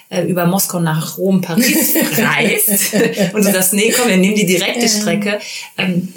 äh, 0.09 0.23
über 0.23 0.45
Moskau 0.45 0.79
nach 0.79 1.17
Rom, 1.17 1.41
Paris 1.41 1.93
reist 2.17 2.93
und 3.33 3.45
du 3.45 3.51
sagst, 3.51 3.73
nee, 3.73 3.93
komm, 3.95 4.09
wir 4.09 4.17
nehmen 4.17 4.35
die 4.35 4.45
direkte 4.45 4.87
Strecke. 4.87 5.39
Ähm, 5.77 6.09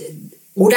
oder 0.54 0.76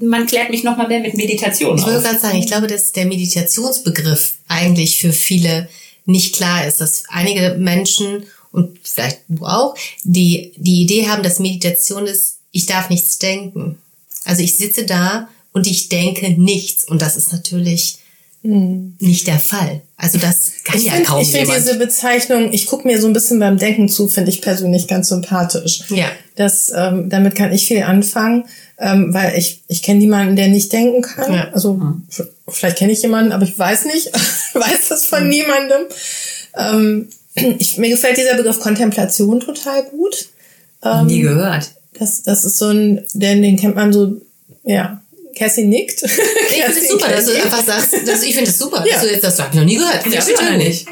man 0.00 0.26
klärt 0.26 0.50
mich 0.50 0.62
noch 0.62 0.76
mal 0.76 0.86
mehr 0.86 1.00
mit 1.00 1.14
Meditation 1.14 1.76
Ich 1.78 1.84
wollte 1.84 2.02
gerade 2.02 2.18
sagen, 2.18 2.38
ich 2.38 2.46
glaube, 2.46 2.68
dass 2.68 2.92
der 2.92 3.06
Meditationsbegriff 3.06 4.34
eigentlich 4.46 5.00
für 5.00 5.12
viele 5.12 5.68
nicht 6.04 6.36
klar 6.36 6.66
ist, 6.66 6.80
dass 6.80 7.02
einige 7.08 7.56
Menschen 7.58 8.24
und 8.52 8.78
vielleicht 8.82 9.20
du 9.28 9.44
auch, 9.44 9.74
die 10.04 10.52
die 10.56 10.82
Idee 10.82 11.08
haben, 11.08 11.22
dass 11.22 11.38
Meditation 11.38 12.06
ist, 12.06 12.38
ich 12.52 12.66
darf 12.66 12.88
nichts 12.88 13.18
denken. 13.18 13.78
Also 14.24 14.42
ich 14.42 14.56
sitze 14.56 14.86
da 14.86 15.28
und 15.52 15.66
ich 15.66 15.88
denke 15.88 16.30
nichts 16.30 16.84
und 16.84 17.02
das 17.02 17.16
ist 17.16 17.32
natürlich 17.32 17.98
hm. 18.42 18.96
nicht 19.00 19.26
der 19.26 19.38
Fall. 19.38 19.82
Also 19.96 20.18
das 20.18 20.52
kann 20.64 20.78
ich 20.78 20.86
ja 20.86 20.92
find, 20.92 21.06
kaum 21.06 21.20
Ich 21.20 21.32
finde 21.32 21.54
diese 21.54 21.76
Bezeichnung, 21.76 22.52
ich 22.52 22.66
gucke 22.66 22.86
mir 22.86 23.00
so 23.00 23.08
ein 23.08 23.12
bisschen 23.12 23.40
beim 23.40 23.58
Denken 23.58 23.88
zu, 23.88 24.06
finde 24.06 24.30
ich 24.30 24.42
persönlich 24.42 24.86
ganz 24.86 25.08
sympathisch. 25.08 25.84
Ja. 25.90 26.06
Das, 26.36 26.72
ähm, 26.74 27.10
damit 27.10 27.34
kann 27.34 27.52
ich 27.52 27.66
viel 27.66 27.82
anfangen, 27.82 28.44
ähm, 28.78 29.12
weil 29.12 29.36
ich, 29.36 29.62
ich 29.66 29.82
kenne 29.82 29.98
niemanden, 29.98 30.36
der 30.36 30.48
nicht 30.48 30.72
denken 30.72 31.02
kann. 31.02 31.34
Ja. 31.34 31.48
Also 31.52 31.74
mhm. 31.74 32.06
vielleicht 32.46 32.78
kenne 32.78 32.92
ich 32.92 33.02
jemanden, 33.02 33.32
aber 33.32 33.42
ich 33.44 33.58
weiß 33.58 33.86
nicht, 33.86 34.06
weiß 34.54 34.88
das 34.88 35.06
von 35.06 35.24
mhm. 35.24 35.30
niemandem. 35.30 35.80
Ähm, 36.56 37.08
ich, 37.58 37.76
mir 37.76 37.90
gefällt 37.90 38.16
dieser 38.16 38.36
Begriff 38.36 38.60
Kontemplation 38.60 39.40
total 39.40 39.82
gut. 39.84 40.28
Ähm, 40.82 41.06
Nie 41.06 41.22
gehört. 41.22 41.72
Das, 41.98 42.22
das 42.22 42.44
ist 42.44 42.58
so 42.58 42.68
ein, 42.68 43.04
den, 43.14 43.42
den 43.42 43.56
kennt 43.56 43.74
man 43.74 43.92
so, 43.92 44.20
ja, 44.62 45.02
Cassie 45.38 45.64
nickt. 45.64 46.02
Ich 46.50 46.64
finde 46.64 46.80
es 46.80 46.88
super, 46.88 47.08
dass 47.08 47.26
du 47.26 47.32
einfach 47.32 47.64
sagst, 47.64 47.92
dass, 48.06 48.22
ich 48.22 48.34
finde 48.34 48.50
es 48.50 48.58
super, 48.58 48.84
ja. 48.84 48.94
dass 48.94 49.02
du 49.02 49.10
jetzt, 49.10 49.24
das 49.24 49.38
habe 49.38 49.50
ich 49.52 49.56
noch 49.56 49.64
nie 49.64 49.76
gehört. 49.76 50.04
Ja, 50.06 50.56
nicht. 50.56 50.86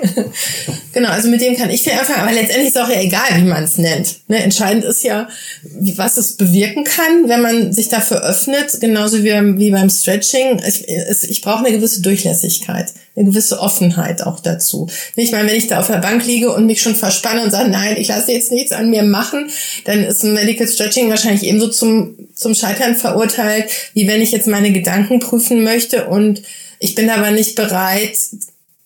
genau, 0.93 1.09
also 1.09 1.29
mit 1.29 1.41
dem 1.41 1.57
kann 1.57 1.71
ich 1.71 1.83
viel 1.83 1.93
anfangen, 1.93 2.21
aber 2.21 2.33
letztendlich 2.33 2.69
ist 2.69 2.79
auch 2.79 2.89
ja 2.89 3.01
egal, 3.01 3.29
wie 3.37 3.45
man 3.45 3.65
es 3.65 3.79
nennt. 3.79 4.17
Ne, 4.29 4.43
entscheidend 4.43 4.85
ist 4.85 5.03
ja, 5.03 5.29
was 5.63 6.17
es 6.17 6.37
bewirken 6.37 6.85
kann, 6.85 7.29
wenn 7.29 7.41
man 7.41 7.73
sich 7.73 7.89
dafür 7.89 8.23
öffnet, 8.23 8.81
genauso 8.81 9.25
wie, 9.25 9.33
wie 9.59 9.71
beim 9.71 9.91
Stretching. 9.91 10.61
Ich, 10.67 10.87
ich 11.31 11.41
brauche 11.43 11.65
eine 11.65 11.73
gewisse 11.77 12.03
Durchlässigkeit, 12.03 12.93
eine 13.17 13.27
gewisse 13.27 13.61
Offenheit 13.61 14.23
auch 14.23 14.41
dazu. 14.41 14.89
Ich 15.17 15.33
meine, 15.33 15.49
wenn 15.49 15.57
ich 15.57 15.67
da 15.67 15.81
auf 15.81 15.89
der 15.89 15.99
Bank 15.99 16.25
liege 16.27 16.53
und 16.53 16.67
mich 16.67 16.81
schon 16.81 16.95
verspanne 16.95 17.43
und 17.43 17.51
sage, 17.51 17.71
nein, 17.71 17.97
ich 17.99 18.09
lasse 18.09 18.33
jetzt 18.33 18.53
nichts 18.53 18.73
an 18.73 18.91
mir 18.91 19.03
machen, 19.03 19.51
dann 19.85 20.05
ist 20.05 20.23
ein 20.23 20.35
Medical 20.35 20.69
Stretching 20.69 21.11
wahrscheinlich 21.11 21.45
ebenso 21.45 21.69
zum, 21.69 22.26
zum 22.37 22.55
Scheitern 22.55 22.95
verurteilt, 22.95 23.71
wie 23.95 24.07
wenn 24.07 24.21
ich 24.21 24.31
jetzt 24.31 24.47
meine 24.47 24.73
Gedanken 24.73 25.19
prüfen 25.19 25.65
möchte 25.65 26.07
und 26.07 26.43
ich 26.79 26.95
bin 26.95 27.11
aber 27.11 27.31
nicht 27.31 27.57
bereit, 27.57 28.19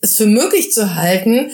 es 0.01 0.17
für 0.17 0.27
möglich 0.27 0.73
zu 0.73 0.95
halten, 0.95 1.51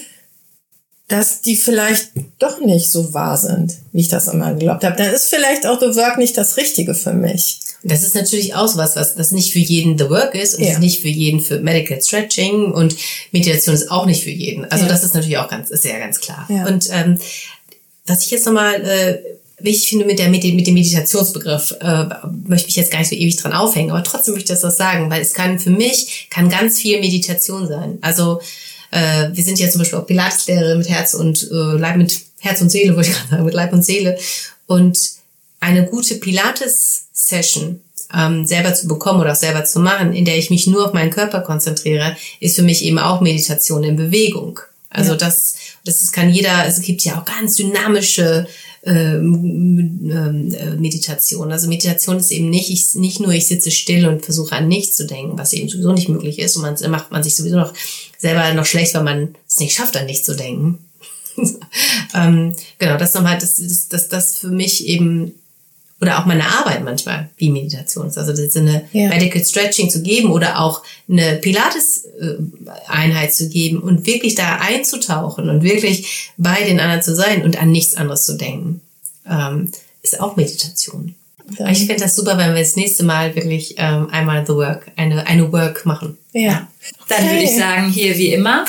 dass 1.08 1.40
die 1.40 1.56
vielleicht 1.56 2.10
doch 2.38 2.60
nicht 2.60 2.90
so 2.90 3.14
wahr 3.14 3.38
sind, 3.38 3.76
wie 3.92 4.00
ich 4.00 4.08
das 4.08 4.28
immer 4.28 4.52
geglaubt 4.52 4.84
habe. 4.84 4.96
Dann 4.96 5.14
ist 5.14 5.28
vielleicht 5.28 5.64
auch 5.66 5.80
The 5.80 5.94
Work 5.96 6.18
nicht 6.18 6.36
das 6.36 6.56
Richtige 6.56 6.94
für 6.94 7.12
mich. 7.12 7.60
Das 7.84 8.02
ist 8.02 8.16
natürlich 8.16 8.54
auch 8.54 8.76
was, 8.76 8.96
was 8.96 9.14
das 9.14 9.30
nicht 9.30 9.52
für 9.52 9.60
jeden 9.60 9.96
The 9.96 10.10
Work 10.10 10.34
ist 10.34 10.56
und 10.56 10.64
ja. 10.64 10.72
ist 10.72 10.80
nicht 10.80 11.02
für 11.02 11.08
jeden 11.08 11.40
für 11.40 11.60
Medical 11.60 12.02
Stretching 12.02 12.72
und 12.72 12.96
Meditation 13.30 13.74
ist 13.74 13.90
auch 13.90 14.06
nicht 14.06 14.24
für 14.24 14.30
jeden. 14.30 14.64
Also 14.64 14.84
ja. 14.84 14.90
das 14.90 15.04
ist 15.04 15.14
natürlich 15.14 15.38
auch 15.38 15.48
ganz, 15.48 15.70
ist 15.70 15.84
ja 15.84 15.98
ganz 15.98 16.18
klar. 16.18 16.46
Ja. 16.48 16.66
Und 16.66 16.88
ähm, 16.90 17.18
was 18.06 18.24
ich 18.24 18.32
jetzt 18.32 18.44
nochmal 18.44 18.82
äh, 18.84 19.18
wichtig 19.58 19.88
finde 19.88 20.04
mit, 20.04 20.18
der, 20.18 20.28
mit, 20.28 20.42
dem, 20.44 20.56
mit 20.56 20.66
dem 20.66 20.74
Meditationsbegriff, 20.74 21.74
äh, 21.80 22.04
möchte 22.46 22.66
mich 22.66 22.76
jetzt 22.76 22.90
gar 22.90 22.98
nicht 22.98 23.08
so 23.08 23.16
ewig 23.16 23.36
dran 23.36 23.52
aufhängen, 23.52 23.90
aber 23.90 24.04
trotzdem 24.04 24.34
möchte 24.34 24.52
ich 24.52 24.60
das 24.60 24.76
sagen, 24.76 25.10
weil 25.10 25.22
es 25.22 25.32
kann 25.32 25.58
für 25.58 25.70
mich, 25.70 26.28
kann 26.30 26.48
ganz 26.48 26.78
viel 26.78 27.00
Meditation 27.00 27.66
sein. 27.66 27.98
Also 28.02 28.40
äh, 28.90 29.28
wir 29.32 29.44
sind 29.44 29.58
ja 29.58 29.68
zum 29.70 29.80
Beispiel 29.80 29.98
auch 29.98 30.06
Pilateslehrer 30.06 30.76
mit 30.76 30.88
Herz 30.88 31.14
und 31.14 31.42
äh, 31.50 31.78
Leib, 31.78 31.96
mit 31.96 32.20
Herz 32.40 32.60
und 32.60 32.70
Seele, 32.70 32.96
wollte 32.96 33.10
ich 33.10 33.16
gerade 33.16 33.30
sagen, 33.30 33.44
mit 33.44 33.54
Leib 33.54 33.72
und 33.72 33.84
Seele. 33.84 34.18
Und 34.66 34.98
eine 35.60 35.86
gute 35.86 36.16
Pilates-Session 36.16 37.80
ähm, 38.14 38.46
selber 38.46 38.74
zu 38.74 38.86
bekommen 38.86 39.20
oder 39.20 39.32
auch 39.32 39.36
selber 39.36 39.64
zu 39.64 39.80
machen, 39.80 40.12
in 40.12 40.24
der 40.24 40.38
ich 40.38 40.50
mich 40.50 40.66
nur 40.66 40.86
auf 40.86 40.92
meinen 40.92 41.10
Körper 41.10 41.40
konzentriere, 41.40 42.16
ist 42.40 42.56
für 42.56 42.62
mich 42.62 42.84
eben 42.84 42.98
auch 42.98 43.20
Meditation 43.20 43.84
in 43.84 43.96
Bewegung. 43.96 44.60
Also 44.90 45.12
ja. 45.12 45.16
das, 45.16 45.56
das 45.84 46.02
ist, 46.02 46.12
kann 46.12 46.30
jeder, 46.30 46.66
es 46.66 46.80
gibt 46.80 47.02
ja 47.02 47.18
auch 47.18 47.24
ganz 47.24 47.56
dynamische 47.56 48.46
äh, 48.86 49.18
Meditation. 50.78 51.50
Also 51.50 51.68
Meditation 51.68 52.18
ist 52.18 52.30
eben 52.30 52.48
nicht, 52.50 52.70
ich, 52.70 52.94
nicht 52.94 53.20
nur, 53.20 53.32
ich 53.32 53.48
sitze 53.48 53.70
still 53.70 54.06
und 54.06 54.24
versuche 54.24 54.54
an 54.54 54.68
nichts 54.68 54.96
zu 54.96 55.06
denken, 55.06 55.36
was 55.36 55.52
eben 55.52 55.68
sowieso 55.68 55.92
nicht 55.92 56.08
möglich 56.08 56.38
ist. 56.38 56.56
Und 56.56 56.62
man 56.62 56.90
macht 56.90 57.10
man 57.10 57.22
sich 57.22 57.36
sowieso 57.36 57.56
noch 57.56 57.74
selber 58.18 58.52
noch 58.54 58.64
schlecht, 58.64 58.94
weil 58.94 59.02
man 59.02 59.34
es 59.48 59.58
nicht 59.58 59.74
schafft, 59.74 59.96
an 59.96 60.06
nichts 60.06 60.24
zu 60.24 60.36
denken. 60.36 60.78
ähm, 62.14 62.54
genau, 62.78 62.96
das 62.96 63.14
nochmal, 63.14 63.38
das, 63.38 63.56
das, 63.56 63.88
das, 63.88 64.08
das 64.08 64.38
für 64.38 64.48
mich 64.48 64.86
eben 64.86 65.34
oder 66.00 66.18
auch 66.18 66.26
meine 66.26 66.44
Arbeit 66.44 66.84
manchmal 66.84 67.30
wie 67.36 67.50
Meditation 67.50 68.08
ist. 68.08 68.18
Also 68.18 68.32
das 68.32 68.40
ist 68.40 68.56
eine 68.56 68.84
ja. 68.92 69.08
Medical 69.08 69.42
Stretching 69.42 69.88
zu 69.88 70.02
geben 70.02 70.30
oder 70.30 70.60
auch 70.60 70.82
eine 71.08 71.36
Pilates-Einheit 71.36 73.32
zu 73.34 73.48
geben 73.48 73.80
und 73.80 74.06
wirklich 74.06 74.34
da 74.34 74.56
einzutauchen 74.56 75.48
und 75.48 75.62
wirklich 75.62 76.32
bei 76.36 76.62
den 76.62 76.80
anderen 76.80 77.02
zu 77.02 77.14
sein 77.14 77.42
und 77.44 77.60
an 77.60 77.70
nichts 77.70 77.96
anderes 77.96 78.24
zu 78.24 78.36
denken, 78.36 78.82
ähm, 79.28 79.70
ist 80.02 80.20
auch 80.20 80.36
Meditation. 80.36 81.14
Dann. 81.56 81.70
Ich 81.70 81.78
finde 81.78 81.96
das 81.96 82.16
super, 82.16 82.36
wenn 82.38 82.54
wir 82.54 82.60
das 82.60 82.76
nächste 82.76 83.04
Mal 83.04 83.34
wirklich 83.36 83.76
ähm, 83.78 84.10
einmal 84.10 84.44
The 84.44 84.54
Work, 84.54 84.90
eine, 84.96 85.26
eine 85.26 85.52
Work 85.52 85.86
machen. 85.86 86.18
Ja. 86.32 86.66
Dann 87.08 87.22
okay. 87.22 87.32
würde 87.32 87.44
ich 87.44 87.56
sagen, 87.56 87.88
hier 87.90 88.18
wie 88.18 88.32
immer, 88.32 88.64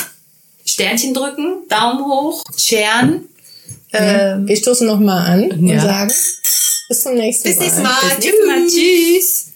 Sternchen 0.64 1.14
drücken, 1.14 1.64
Daumen 1.70 2.06
hoch, 2.06 2.44
scheren. 2.56 3.26
Ähm, 3.94 4.48
wir 4.48 4.56
stoßen 4.56 4.86
nochmal 4.86 5.26
an 5.26 5.66
ja. 5.66 5.74
und 5.74 5.82
sagen, 5.82 6.12
bis 6.88 7.04
zum 7.04 7.16
nächsten 7.16 7.50
Mal. 7.50 7.54
Bis 7.54 7.60
nächstes 7.60 7.84
Mal. 7.84 8.00
Bis 8.02 8.20
nächstes 8.20 8.48
Mal. 8.48 8.68
Tschüss. 8.68 9.48